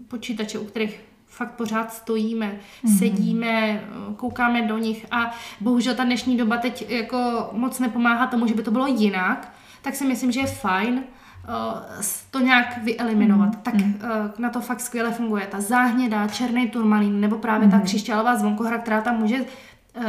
počítače, 0.07 0.59
u 0.59 0.65
kterých 0.65 1.01
fakt 1.27 1.51
pořád 1.51 1.93
stojíme, 1.93 2.51
mm-hmm. 2.51 2.97
sedíme, 2.97 3.83
koukáme 4.15 4.61
do 4.61 4.77
nich 4.77 5.05
a 5.11 5.31
bohužel 5.61 5.95
ta 5.95 6.03
dnešní 6.03 6.37
doba 6.37 6.57
teď 6.57 6.89
jako 6.89 7.49
moc 7.51 7.79
nepomáhá 7.79 8.27
tomu, 8.27 8.47
že 8.47 8.53
by 8.53 8.63
to 8.63 8.71
bylo 8.71 8.87
jinak, 8.87 9.53
tak 9.81 9.95
si 9.95 10.05
myslím, 10.05 10.31
že 10.31 10.39
je 10.39 10.45
fajn 10.47 11.03
eh, 11.03 12.03
to 12.31 12.39
nějak 12.39 12.83
vyeliminovat. 12.83 13.55
Mm. 13.55 13.61
Tak 13.61 13.73
eh, 13.75 14.41
na 14.41 14.49
to 14.49 14.61
fakt 14.61 14.79
skvěle 14.79 15.11
funguje 15.11 15.47
ta 15.47 15.61
záhněda, 15.61 16.27
černý 16.27 16.69
turmalín 16.69 17.21
nebo 17.21 17.37
právě 17.37 17.65
mm. 17.67 17.71
ta 17.71 17.79
křišťálová 17.79 18.35
zvonkohra, 18.35 18.77
která 18.77 19.01
tam 19.01 19.19
může 19.19 19.45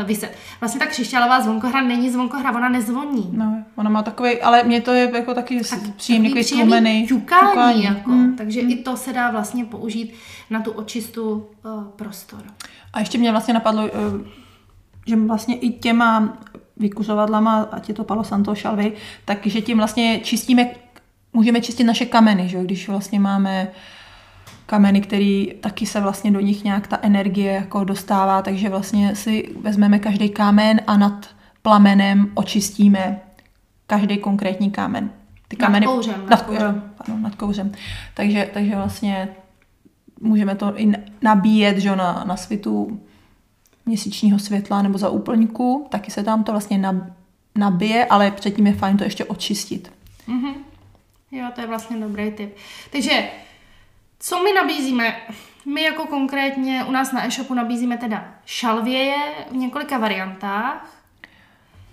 vyset. 0.04 0.36
Vlastně 0.60 0.78
ta 0.80 0.86
křišťálová 0.86 1.40
zvonkohra 1.40 1.82
není 1.82 2.10
zvonkohra, 2.10 2.52
ona 2.56 2.68
nezvoní. 2.68 3.30
No, 3.32 3.64
ona 3.76 3.90
má 3.90 4.02
takový, 4.02 4.42
ale 4.42 4.64
mě 4.64 4.80
to 4.80 4.92
je 4.92 5.10
jako 5.14 5.34
taky 5.34 5.60
Tak 5.70 5.78
příjemný, 5.96 6.28
takový 6.28 6.44
tlumený. 6.44 7.06
ťukání, 7.06 7.48
ťukání. 7.50 7.84
jako. 7.84 8.10
Mm. 8.10 8.36
Takže 8.36 8.60
i 8.60 8.82
to 8.82 8.96
se 8.96 9.12
dá 9.12 9.30
vlastně 9.30 9.64
použít 9.64 10.14
na 10.50 10.60
tu 10.60 10.70
očistu 10.70 11.32
uh, 11.32 11.84
prostor. 11.84 12.42
A 12.92 12.98
ještě 13.00 13.18
mě 13.18 13.30
vlastně 13.30 13.54
napadlo, 13.54 13.86
eh, 13.86 14.28
že 15.06 15.16
vlastně 15.16 15.56
i 15.56 15.70
těma 15.70 16.38
vykuřovadlama, 16.76 17.68
ať 17.72 17.88
je 17.88 17.94
to 17.94 18.04
Palo 18.04 18.24
Santo, 18.24 18.54
šalvy, 18.54 18.92
takže 19.24 19.60
tím 19.60 19.78
vlastně 19.78 20.20
čistíme, 20.20 20.70
můžeme 21.32 21.60
čistit 21.60 21.84
naše 21.84 22.06
kameny, 22.06 22.48
že? 22.48 22.64
když 22.64 22.88
vlastně 22.88 23.20
máme 23.20 23.68
kameny, 24.68 25.00
který 25.00 25.52
taky 25.60 25.86
se 25.86 26.00
vlastně 26.00 26.30
do 26.30 26.40
nich 26.40 26.64
nějak 26.64 26.86
ta 26.86 26.98
energie 27.02 27.52
jako 27.52 27.84
dostává, 27.84 28.42
takže 28.42 28.68
vlastně 28.68 29.16
si 29.16 29.48
vezmeme 29.60 29.98
každý 29.98 30.28
kámen 30.28 30.80
a 30.86 30.96
nad 30.96 31.26
plamenem 31.62 32.30
očistíme 32.34 33.20
každý 33.86 34.18
konkrétní 34.18 34.70
kámen. 34.70 35.10
Ty 35.48 35.56
Nad 35.60 35.66
kameny, 35.66 35.86
kouřem, 35.86 36.14
nad 36.20 36.30
nad, 36.30 36.42
kouřem. 36.42 36.82
pardon, 36.98 37.22
nad 37.22 37.34
kouřem. 37.34 37.72
Takže, 38.14 38.50
takže 38.54 38.76
vlastně 38.76 39.28
můžeme 40.20 40.54
to 40.54 40.80
i 40.80 40.92
nabíjet 41.22 41.78
že, 41.78 41.96
na, 41.96 42.24
na 42.26 42.36
svitu 42.36 43.00
měsíčního 43.86 44.38
světla 44.38 44.82
nebo 44.82 44.98
za 44.98 45.08
úplňku, 45.10 45.86
taky 45.90 46.10
se 46.10 46.22
tam 46.22 46.44
to 46.44 46.52
vlastně 46.52 46.78
nab- 46.78 47.12
nabije, 47.54 48.04
ale 48.04 48.30
předtím 48.30 48.66
je 48.66 48.72
fajn 48.72 48.96
to 48.96 49.04
ještě 49.04 49.24
očistit. 49.24 49.92
Mhm. 50.26 50.54
Jo, 51.32 51.46
to 51.54 51.60
je 51.60 51.66
vlastně 51.66 51.96
dobrý 52.00 52.30
tip. 52.30 52.54
Takže, 52.92 53.28
co 54.20 54.42
my 54.42 54.52
nabízíme? 54.52 55.16
My 55.66 55.82
jako 55.82 56.06
konkrétně 56.06 56.84
u 56.88 56.92
nás 56.92 57.12
na 57.12 57.26
e-shopu 57.26 57.54
nabízíme 57.54 57.96
teda 57.96 58.24
šalvěje 58.46 59.16
v 59.50 59.56
několika 59.56 59.98
variantách. 59.98 60.94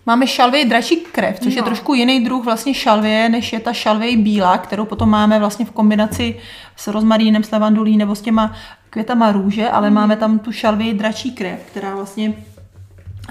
Máme 0.06 0.28
šalvěj 0.28 0.66
dračí 0.66 0.96
krev, 0.96 1.40
což 1.40 1.56
no. 1.56 1.60
je 1.60 1.64
trošku 1.64 1.94
jiný 1.94 2.24
druh 2.24 2.46
vlastně 2.46 2.74
šalvěje, 2.74 3.30
než 3.30 3.54
je 3.54 3.60
ta 3.60 3.74
šalvěj 3.74 4.18
bílá, 4.18 4.58
kterou 4.58 4.86
potom 4.86 5.10
máme 5.10 5.40
vlastně 5.40 5.66
v 5.66 5.72
kombinaci 5.72 6.40
s 6.76 6.88
rozmarínem, 6.88 7.44
s 7.44 7.52
lavandulí 7.52 7.98
nebo 7.98 8.16
s 8.16 8.22
těma 8.22 8.56
květama 8.90 9.32
růže, 9.32 9.70
ale 9.70 9.90
mm. 9.90 9.96
máme 9.96 10.18
tam 10.18 10.40
tu 10.40 10.52
šalvěj 10.52 10.94
dračí 10.94 11.32
krev, 11.32 11.60
která 11.72 11.96
vlastně 11.96 12.34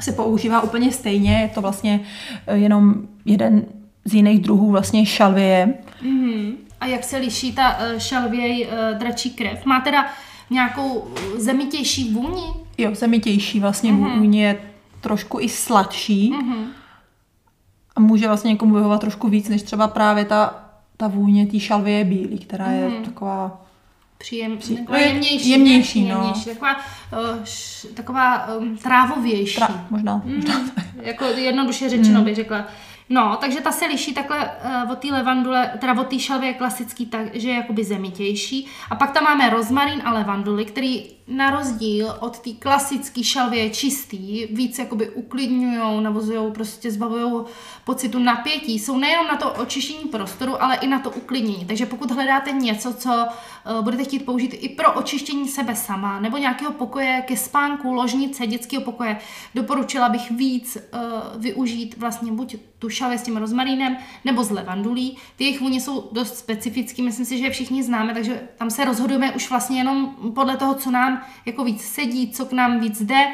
se 0.00 0.12
používá 0.12 0.60
úplně 0.60 0.92
stejně, 0.92 1.40
je 1.40 1.48
to 1.48 1.60
vlastně 1.60 2.00
eh, 2.46 2.56
jenom 2.56 2.94
jeden 3.24 3.64
z 4.04 4.14
jiných 4.14 4.40
druhů 4.40 4.70
vlastně 4.70 5.06
šalvěje. 5.06 5.74
Mhm. 6.02 6.63
A 6.84 6.86
jak 6.86 7.04
se 7.04 7.16
liší 7.16 7.52
ta 7.52 7.76
uh, 7.78 7.98
šalvěj 7.98 8.66
uh, 8.92 8.98
dračí 8.98 9.30
krev? 9.30 9.64
Má 9.64 9.80
teda 9.80 10.06
nějakou 10.50 11.08
eh, 11.16 11.40
zemitější 11.40 12.12
vůni? 12.12 12.42
Jo, 12.78 12.94
zemitější, 12.94 13.60
vlastně 13.60 13.92
mm-hmm. 13.92 14.18
vůně 14.18 14.46
je 14.46 14.60
trošku 15.00 15.40
i 15.40 15.48
sladší 15.48 16.30
Mhm. 16.30 16.64
a 17.96 18.00
může 18.00 18.26
vlastně 18.28 18.50
někomu 18.52 18.74
vyhovat 18.74 19.00
trošku 19.00 19.28
víc, 19.28 19.48
než 19.48 19.62
třeba 19.62 19.88
právě 19.88 20.24
ta, 20.24 20.64
ta 20.96 21.08
vůně 21.08 21.46
té 21.46 21.60
šalvěje 21.60 22.04
bílý, 22.04 22.38
která 22.38 22.70
je 22.70 22.90
taková 23.04 23.60
Příjem, 24.18 24.58
taková 24.58 24.98
je- 24.98 25.06
jemnější. 25.06 25.50
jemnější, 25.50 26.04
ne? 26.04 26.14
no. 26.14 26.20
jemnější 26.20 26.44
taková, 26.44 26.76
uh, 26.76 27.44
š, 27.44 27.86
taková 27.94 28.54
um, 28.56 28.76
trávovější. 28.76 29.56
tra, 29.56 29.86
možná, 29.90 30.22
možná 30.24 30.58
Mm, 30.58 30.70
jako 31.02 31.24
jednoduše 31.24 31.88
řečeno 31.88 32.22
bych 32.22 32.34
řekla. 32.36 32.64
No, 33.08 33.36
takže 33.40 33.60
ta 33.60 33.72
se 33.72 33.86
liší 33.86 34.14
takhle 34.14 34.50
uh, 34.84 34.90
od 34.90 34.98
té 34.98 35.08
levandule, 35.08 35.72
teda 35.80 36.00
od 36.00 36.08
té 36.08 36.18
šalvy 36.18 36.46
je 36.46 36.54
klasický, 36.54 37.06
takže 37.06 37.48
je 37.48 37.54
jakoby 37.54 37.84
zemitější. 37.84 38.66
A 38.90 38.94
pak 38.94 39.10
tam 39.10 39.24
máme 39.24 39.50
rozmarín 39.50 40.02
a 40.04 40.12
levanduly, 40.12 40.64
který 40.64 41.06
na 41.28 41.50
rozdíl 41.50 42.16
od 42.20 42.38
té 42.38 42.50
klasické 42.50 43.24
šalvy 43.24 43.58
je 43.58 43.70
čistý, 43.70 44.46
víc 44.46 44.78
jakoby 44.78 45.10
uklidňují, 45.10 46.02
navozují, 46.02 46.52
prostě 46.52 46.90
zbavují 46.90 47.44
pocitu 47.84 48.18
napětí. 48.18 48.78
Jsou 48.78 48.98
nejenom 48.98 49.26
na 49.26 49.36
to 49.36 49.52
očištění 49.52 50.08
prostoru, 50.08 50.62
ale 50.62 50.76
i 50.76 50.86
na 50.86 50.98
to 50.98 51.10
uklidnění. 51.10 51.64
Takže 51.64 51.86
pokud 51.86 52.10
hledáte 52.10 52.52
něco, 52.52 52.94
co 52.94 53.10
uh, 53.10 53.84
budete 53.84 54.04
chtít 54.04 54.24
použít 54.24 54.56
i 54.60 54.68
pro 54.68 54.92
očištění 54.92 55.48
sebe 55.48 55.76
sama, 55.76 56.20
nebo 56.20 56.36
nějakého 56.36 56.72
pokoje 56.72 57.22
ke 57.26 57.36
spánku, 57.36 57.92
ložnice, 57.92 58.46
dětského 58.46 58.82
pokoje, 58.82 59.18
doporučila 59.54 60.08
bych 60.08 60.30
víc 60.30 60.76
uh, 60.76 61.42
využít 61.42 61.96
vlastně 61.98 62.32
buď 62.32 62.56
tu 62.78 62.88
šalvě 62.90 63.18
s 63.18 63.22
tím 63.22 63.36
rozmarínem, 63.36 63.96
nebo 64.24 64.44
z 64.44 64.50
levandulí. 64.50 65.16
Ty 65.36 65.44
jejich 65.44 65.60
vůně 65.60 65.80
jsou 65.80 66.08
dost 66.12 66.38
specifický, 66.38 67.02
myslím 67.02 67.26
si, 67.26 67.38
že 67.38 67.44
je 67.44 67.50
všichni 67.50 67.82
známe, 67.82 68.14
takže 68.14 68.48
tam 68.58 68.70
se 68.70 68.84
rozhodujeme 68.84 69.32
už 69.32 69.50
vlastně 69.50 69.78
jenom 69.78 70.14
podle 70.34 70.56
toho, 70.56 70.74
co 70.74 70.90
nám 70.90 71.13
jako 71.46 71.64
víc 71.64 71.82
sedí, 71.82 72.32
co 72.32 72.46
k 72.46 72.52
nám 72.52 72.80
víc 72.80 73.02
jde. 73.02 73.24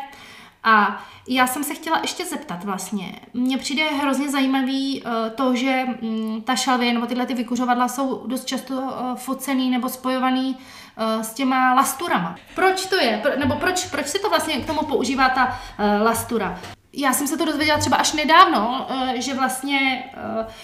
A 0.64 1.04
já 1.28 1.46
jsem 1.46 1.64
se 1.64 1.74
chtěla 1.74 1.98
ještě 2.02 2.24
zeptat 2.24 2.64
vlastně. 2.64 3.20
Mně 3.34 3.58
přijde 3.58 3.84
hrozně 3.84 4.30
zajímavý 4.30 5.02
uh, 5.02 5.10
to, 5.34 5.54
že 5.54 5.84
um, 6.00 6.42
ta 6.42 6.56
šalvě 6.56 6.92
nebo 6.92 7.06
tyhle 7.06 7.26
ty 7.26 7.34
vykuřovadla 7.34 7.88
jsou 7.88 8.26
dost 8.26 8.44
často 8.44 8.74
uh, 8.74 9.14
focený 9.14 9.70
nebo 9.70 9.88
spojovaný 9.88 10.56
uh, 10.56 11.22
s 11.22 11.34
těma 11.34 11.74
lasturama. 11.74 12.36
Proč 12.54 12.86
to 12.86 12.96
je? 12.96 13.22
Nebo 13.38 13.54
proč, 13.54 13.84
proč 13.84 14.06
se 14.06 14.18
to 14.18 14.28
vlastně 14.28 14.56
k 14.56 14.66
tomu 14.66 14.82
používá 14.82 15.28
ta 15.28 15.60
lastura? 16.02 16.60
Já 16.92 17.12
jsem 17.12 17.26
se 17.26 17.36
to 17.36 17.44
dozvěděla 17.44 17.78
třeba 17.78 17.96
až 17.96 18.12
nedávno, 18.12 18.86
že 19.14 19.34
vlastně 19.34 20.04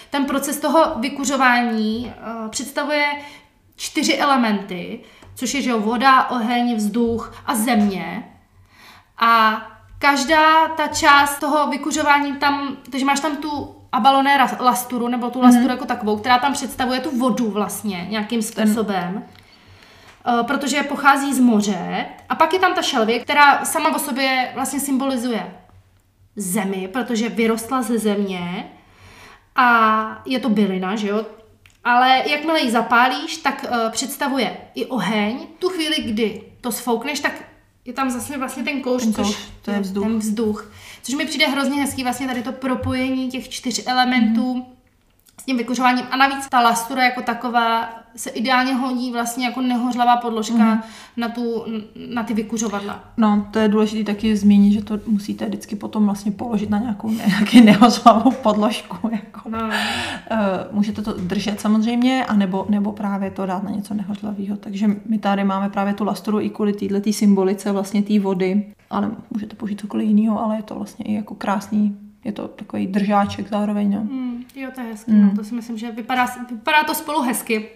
ten 0.09 0.25
proces 0.25 0.59
toho 0.59 0.95
vykuřování 0.99 2.13
představuje 2.49 3.05
čtyři 3.75 4.17
elementy, 4.17 4.99
což 5.37 5.53
je 5.53 5.61
že 5.61 5.69
jo, 5.69 5.79
voda, 5.79 6.29
oheň, 6.29 6.75
vzduch 6.75 7.33
a 7.45 7.55
země. 7.55 8.23
A 9.17 9.61
každá 9.99 10.67
ta 10.67 10.87
část 10.87 11.39
toho 11.39 11.67
vykuřování 11.67 12.33
tam, 12.33 12.77
takže 12.91 13.05
máš 13.05 13.19
tam 13.19 13.37
tu 13.37 13.75
abaloné 13.91 14.47
lasturu, 14.59 15.07
nebo 15.07 15.29
tu 15.29 15.41
lasturu 15.41 15.65
mm-hmm. 15.65 15.71
jako 15.71 15.85
takovou, 15.85 16.17
která 16.17 16.39
tam 16.39 16.53
představuje 16.53 16.99
tu 16.99 17.19
vodu 17.19 17.51
vlastně 17.51 18.07
nějakým 18.09 18.41
způsobem. 18.41 19.23
Ten. 20.23 20.43
Protože 20.47 20.83
pochází 20.83 21.33
z 21.33 21.39
moře. 21.39 22.05
A 22.29 22.35
pak 22.35 22.53
je 22.53 22.59
tam 22.59 22.73
ta 22.73 22.81
šelvě, 22.81 23.19
která 23.19 23.65
sama 23.65 23.95
o 23.95 23.99
sobě 23.99 24.51
vlastně 24.55 24.79
symbolizuje 24.79 25.55
zemi, 26.35 26.89
protože 26.93 27.29
vyrostla 27.29 27.81
ze 27.81 27.97
země. 27.97 28.71
A 29.55 30.21
je 30.25 30.39
to 30.39 30.49
bylina, 30.49 30.95
že 30.95 31.07
jo? 31.07 31.25
Ale 31.87 32.23
jakmile 32.29 32.61
ji 32.61 32.71
zapálíš, 32.71 33.37
tak 33.37 33.65
uh, 33.69 33.91
představuje 33.91 34.57
i 34.75 34.85
oheň. 34.85 35.47
Tu 35.59 35.69
chvíli, 35.69 35.95
kdy 36.01 36.41
to 36.61 36.71
sfoukneš, 36.71 37.19
tak 37.19 37.43
je 37.85 37.93
tam 37.93 38.09
zase 38.09 38.37
vlastně 38.37 38.63
ten 38.63 38.81
kouř, 38.81 39.03
ten 39.03 39.13
kouř 39.13 39.27
což, 39.27 39.37
to 39.61 39.71
je 39.71 39.79
vzduch. 39.79 40.03
ten 40.03 40.19
vzduch. 40.19 40.71
Což 41.03 41.15
mi 41.15 41.25
přijde 41.25 41.47
hrozně 41.47 41.81
hezký, 41.81 42.03
vlastně 42.03 42.27
tady 42.27 42.43
to 42.43 42.51
propojení 42.51 43.29
těch 43.29 43.49
čtyř 43.49 43.83
elementů 43.87 44.53
mm-hmm. 44.53 44.76
Tím 45.47 45.57
vykuřováním. 45.57 46.05
A 46.11 46.17
navíc 46.17 46.47
ta 46.49 46.61
lastura 46.61 47.03
jako 47.03 47.21
taková 47.21 47.89
se 48.15 48.29
ideálně 48.29 48.73
hodí 48.73 49.11
vlastně 49.11 49.45
jako 49.45 49.61
nehořlavá 49.61 50.17
podložka 50.17 50.75
mm. 50.75 50.81
na, 51.17 51.29
tu, 51.29 51.65
na 52.13 52.23
ty 52.23 52.33
vykuřovadla. 52.33 53.03
No, 53.17 53.47
to 53.51 53.59
je 53.59 53.67
důležité 53.67 54.13
taky 54.13 54.37
zmínit, 54.37 54.73
že 54.73 54.83
to 54.83 54.99
musíte 55.07 55.45
vždycky 55.45 55.75
potom 55.75 56.05
vlastně 56.05 56.31
položit 56.31 56.69
na 56.69 56.77
nějakou 56.77 57.11
nějaký 57.27 57.61
nehořlavou 57.61 58.31
podložku. 58.31 59.09
Jako. 59.11 59.49
No. 59.49 59.59
Uh, 59.59 59.67
můžete 60.71 61.01
to 61.01 61.13
držet 61.13 61.61
samozřejmě, 61.61 62.25
anebo, 62.25 62.65
nebo 62.69 62.91
právě 62.91 63.31
to 63.31 63.45
dát 63.45 63.63
na 63.63 63.69
něco 63.71 63.93
nehořlavého. 63.93 64.57
Takže 64.57 64.87
my 65.05 65.17
tady 65.17 65.43
máme 65.43 65.69
právě 65.69 65.93
tu 65.93 66.03
lasturu 66.03 66.39
i 66.39 66.49
kvůli 66.49 66.73
této 66.73 67.13
symbolice 67.13 67.71
vlastně 67.71 68.01
té 68.01 68.19
vody, 68.19 68.73
ale 68.89 69.11
můžete 69.33 69.55
použít 69.55 69.81
cokoliv 69.81 70.07
jiného, 70.07 70.43
ale 70.43 70.55
je 70.55 70.63
to 70.63 70.75
vlastně 70.75 71.05
i 71.05 71.13
jako 71.13 71.35
krásný 71.35 71.97
je 72.27 72.31
to 72.31 72.47
takový 72.47 72.87
držáček 72.87 73.49
zároveň. 73.49 73.93
No. 73.93 74.01
Mm, 74.01 74.26
jo, 74.61 74.71
to 74.75 74.81
je 74.81 74.87
hezky. 74.87 75.11
Mm. 75.11 75.25
No, 75.25 75.35
to 75.35 75.43
si 75.43 75.55
myslím, 75.55 75.77
že 75.77 75.91
vypadá, 75.91 76.25
vypadá 76.49 76.83
to 76.83 76.95
spolu 76.95 77.21
hezky 77.21 77.69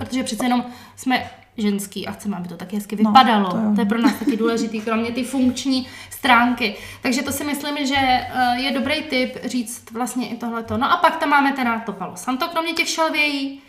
protože 0.00 0.24
přece 0.24 0.44
jenom 0.44 0.64
jsme 0.96 1.30
ženský 1.56 2.06
a 2.06 2.12
chceme, 2.12 2.36
aby 2.36 2.48
to 2.48 2.56
taky 2.56 2.76
hezky 2.76 2.96
no, 2.96 3.10
vypadalo. 3.10 3.56
No, 3.56 3.68
to, 3.70 3.74
to 3.74 3.80
je 3.80 3.86
pro 3.86 3.98
nás 3.98 4.14
taky 4.18 4.36
důležitý, 4.36 4.80
kromě 4.80 5.12
ty 5.12 5.24
funkční 5.24 5.86
stránky. 6.10 6.76
Takže 7.02 7.22
to 7.22 7.32
si 7.32 7.44
myslím, 7.44 7.86
že 7.86 7.96
eh, 7.96 8.60
je 8.60 8.70
dobrý 8.72 9.02
tip 9.02 9.36
říct 9.44 9.90
vlastně 9.90 10.28
i 10.28 10.36
tohleto. 10.36 10.76
No 10.76 10.92
a 10.92 10.96
pak 10.96 11.16
tam 11.16 11.28
máme 11.28 11.52
teda 11.52 11.78
to 11.78 11.92
Palo 11.92 12.16
Santo, 12.16 12.48
kromě 12.48 12.72
těch 12.72 12.88
šelvějí. 12.88 13.60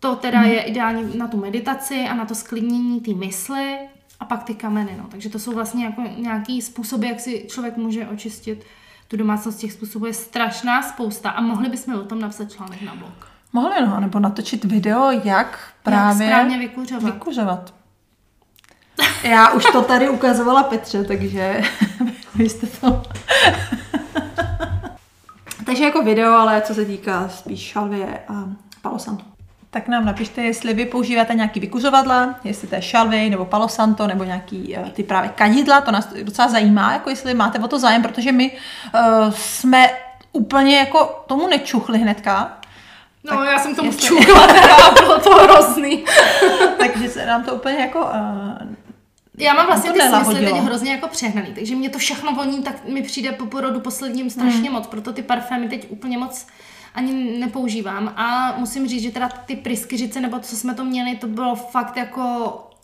To 0.00 0.16
teda 0.16 0.38
hmm. 0.38 0.50
je 0.50 0.60
ideální 0.60 1.18
na 1.18 1.28
tu 1.28 1.36
meditaci 1.36 2.06
a 2.10 2.14
na 2.14 2.24
to 2.24 2.34
sklidnění 2.34 3.00
té 3.00 3.14
mysli 3.14 3.78
a 4.20 4.24
pak 4.24 4.44
ty 4.44 4.54
kameny. 4.54 4.96
No. 4.98 5.04
Takže 5.10 5.28
to 5.28 5.38
jsou 5.38 5.52
vlastně 5.52 5.84
jako 5.84 6.02
nějaký 6.16 6.62
způsoby, 6.62 7.06
jak 7.06 7.20
si 7.20 7.46
člověk 7.48 7.76
může 7.76 8.08
očistit 8.08 8.64
tu 9.08 9.16
domácnost. 9.16 9.58
Těch 9.58 9.72
způsobů 9.72 10.06
je 10.06 10.14
strašná 10.14 10.82
spousta 10.82 11.30
a 11.30 11.40
mohli 11.40 11.68
bychom 11.68 11.94
o 11.94 12.04
tom 12.04 12.20
napsat 12.20 12.52
článek 12.52 12.82
na 12.82 12.94
blog. 12.94 13.28
Mohli 13.52 13.86
no, 13.86 14.00
nebo 14.00 14.18
natočit 14.18 14.64
video, 14.64 15.10
jak 15.24 15.72
právě 15.82 16.26
jak 16.26 16.32
správně 16.34 16.58
vykuřovat. 16.58 17.14
vykuřovat. 17.14 17.74
Já 19.22 19.50
už 19.50 19.64
to 19.64 19.82
tady 19.82 20.08
ukazovala 20.08 20.62
Petře, 20.62 21.04
takže 21.04 21.62
vy 22.34 22.48
jste 22.48 22.66
to... 22.66 23.02
takže 25.66 25.84
jako 25.84 26.02
video, 26.02 26.32
ale 26.32 26.60
co 26.60 26.74
se 26.74 26.84
týká 26.84 27.28
spíš 27.28 27.60
šalvě 27.60 28.22
a 28.28 28.44
palosanto. 28.82 29.37
Tak 29.70 29.88
nám 29.88 30.04
napište, 30.04 30.42
jestli 30.42 30.74
vy 30.74 30.86
používáte 30.86 31.34
nějaký 31.34 31.60
vykuřovadla, 31.60 32.34
jestli 32.44 32.68
to 32.68 32.74
je 32.74 32.82
šalvy 32.82 33.30
nebo 33.30 33.44
palosanto 33.44 34.06
nebo 34.06 34.24
nějaký 34.24 34.76
uh, 34.76 34.88
ty 34.88 35.02
právě 35.02 35.30
kadidla, 35.34 35.80
to 35.80 35.90
nás 35.90 36.12
docela 36.22 36.48
zajímá, 36.48 36.92
jako 36.92 37.10
jestli 37.10 37.34
máte 37.34 37.58
o 37.58 37.68
to 37.68 37.78
zájem, 37.78 38.02
protože 38.02 38.32
my 38.32 38.50
uh, 38.50 39.30
jsme 39.30 39.90
úplně 40.32 40.78
jako 40.78 41.24
tomu 41.26 41.48
nečuchli 41.48 41.98
hnedka, 41.98 42.58
No, 43.24 43.36
tak 43.36 43.48
já 43.52 43.58
jsem 43.58 43.74
tomu 43.74 43.88
jestli... 43.88 44.06
čukla 44.06 44.46
teda 44.52 44.74
a 44.74 44.94
bylo 44.94 45.20
to 45.20 45.30
hrozný. 45.30 46.04
takže 46.78 47.08
se 47.08 47.26
nám 47.26 47.44
to 47.44 47.54
úplně 47.54 47.76
jako... 47.76 47.98
Uh, 48.00 48.74
já 49.38 49.54
mám 49.54 49.66
vlastně 49.66 49.92
ty 49.92 50.00
smysly 50.00 50.44
teď 50.44 50.54
hrozně 50.54 50.92
jako 50.92 51.08
přehnaný, 51.08 51.54
takže 51.54 51.74
mě 51.74 51.90
to 51.90 51.98
všechno 51.98 52.32
voní, 52.32 52.62
tak 52.62 52.84
mi 52.84 53.02
přijde 53.02 53.32
po 53.32 53.46
porodu 53.46 53.80
posledním 53.80 54.30
strašně 54.30 54.70
hmm. 54.70 54.72
moc, 54.72 54.86
proto 54.86 55.12
ty 55.12 55.22
parfémy 55.22 55.68
teď 55.68 55.86
úplně 55.88 56.18
moc 56.18 56.46
ani 56.98 57.38
nepoužívám. 57.38 58.12
A 58.16 58.54
musím 58.58 58.88
říct, 58.88 59.02
že 59.02 59.10
teda 59.10 59.28
ty 59.28 59.56
pryskyřice, 59.56 60.20
nebo 60.20 60.38
co 60.38 60.56
jsme 60.56 60.74
to 60.74 60.84
měli, 60.84 61.16
to 61.16 61.26
bylo 61.26 61.54
fakt 61.54 61.96
jako 61.96 62.22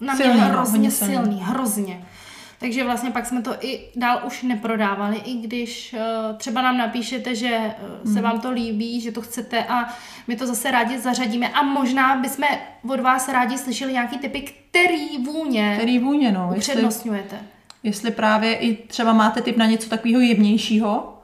na 0.00 0.14
mě 0.14 0.24
silný, 0.24 0.40
hrozně 0.40 0.90
silný, 0.90 1.14
silný, 1.14 1.40
hrozně. 1.42 2.04
Takže 2.58 2.84
vlastně 2.84 3.10
pak 3.10 3.26
jsme 3.26 3.42
to 3.42 3.54
i 3.60 3.80
dál 3.96 4.22
už 4.26 4.42
neprodávali, 4.42 5.16
i 5.16 5.34
když 5.34 5.94
uh, 5.94 6.36
třeba 6.36 6.62
nám 6.62 6.78
napíšete, 6.78 7.34
že 7.34 7.74
uh, 8.04 8.12
se 8.12 8.20
hmm. 8.20 8.22
vám 8.22 8.40
to 8.40 8.50
líbí, 8.50 9.00
že 9.00 9.12
to 9.12 9.20
chcete 9.20 9.64
a 9.64 9.94
my 10.26 10.36
to 10.36 10.46
zase 10.46 10.70
rádi 10.70 10.98
zařadíme 10.98 11.48
a 11.48 11.62
možná 11.62 12.16
bychom 12.16 12.48
od 12.90 13.00
vás 13.00 13.28
rádi 13.28 13.58
slyšeli 13.58 13.92
nějaký 13.92 14.18
typy, 14.18 14.40
který 14.40 15.24
vůně, 15.24 15.74
který 15.76 15.98
vůně 15.98 16.32
no, 16.32 16.52
upřednostňujete. 16.56 17.36
Jestli, 17.36 17.48
jestli 17.82 18.10
právě 18.10 18.54
i 18.54 18.76
třeba 18.76 19.12
máte 19.12 19.42
typ 19.42 19.56
na 19.56 19.66
něco 19.66 19.88
takového 19.88 20.20
jemnějšího, 20.20 21.18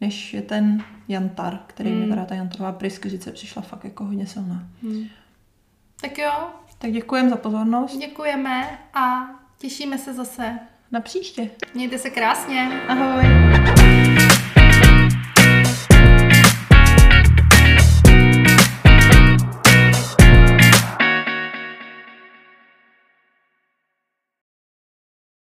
než 0.00 0.34
je 0.34 0.42
ten 0.42 0.84
jantar, 1.08 1.58
který 1.66 1.90
hmm. 1.90 2.00
mi 2.00 2.08
teda 2.08 2.24
ta 2.24 2.34
jantarová 2.34 2.72
pryskyřice 2.72 3.32
přišla 3.32 3.62
fakt 3.62 3.84
jako 3.84 4.04
hodně 4.04 4.26
silná. 4.26 4.66
Hmm. 4.82 5.04
Tak 6.00 6.18
jo. 6.18 6.32
Tak 6.78 6.92
děkujeme 6.92 7.30
za 7.30 7.36
pozornost. 7.36 7.98
Děkujeme 7.98 8.78
a 8.94 9.28
Těšíme 9.58 9.98
se 9.98 10.14
zase. 10.14 10.58
Na 10.90 11.00
příště. 11.00 11.50
Mějte 11.74 11.98
se 11.98 12.10
krásně. 12.10 12.80
Ahoj. 12.88 13.24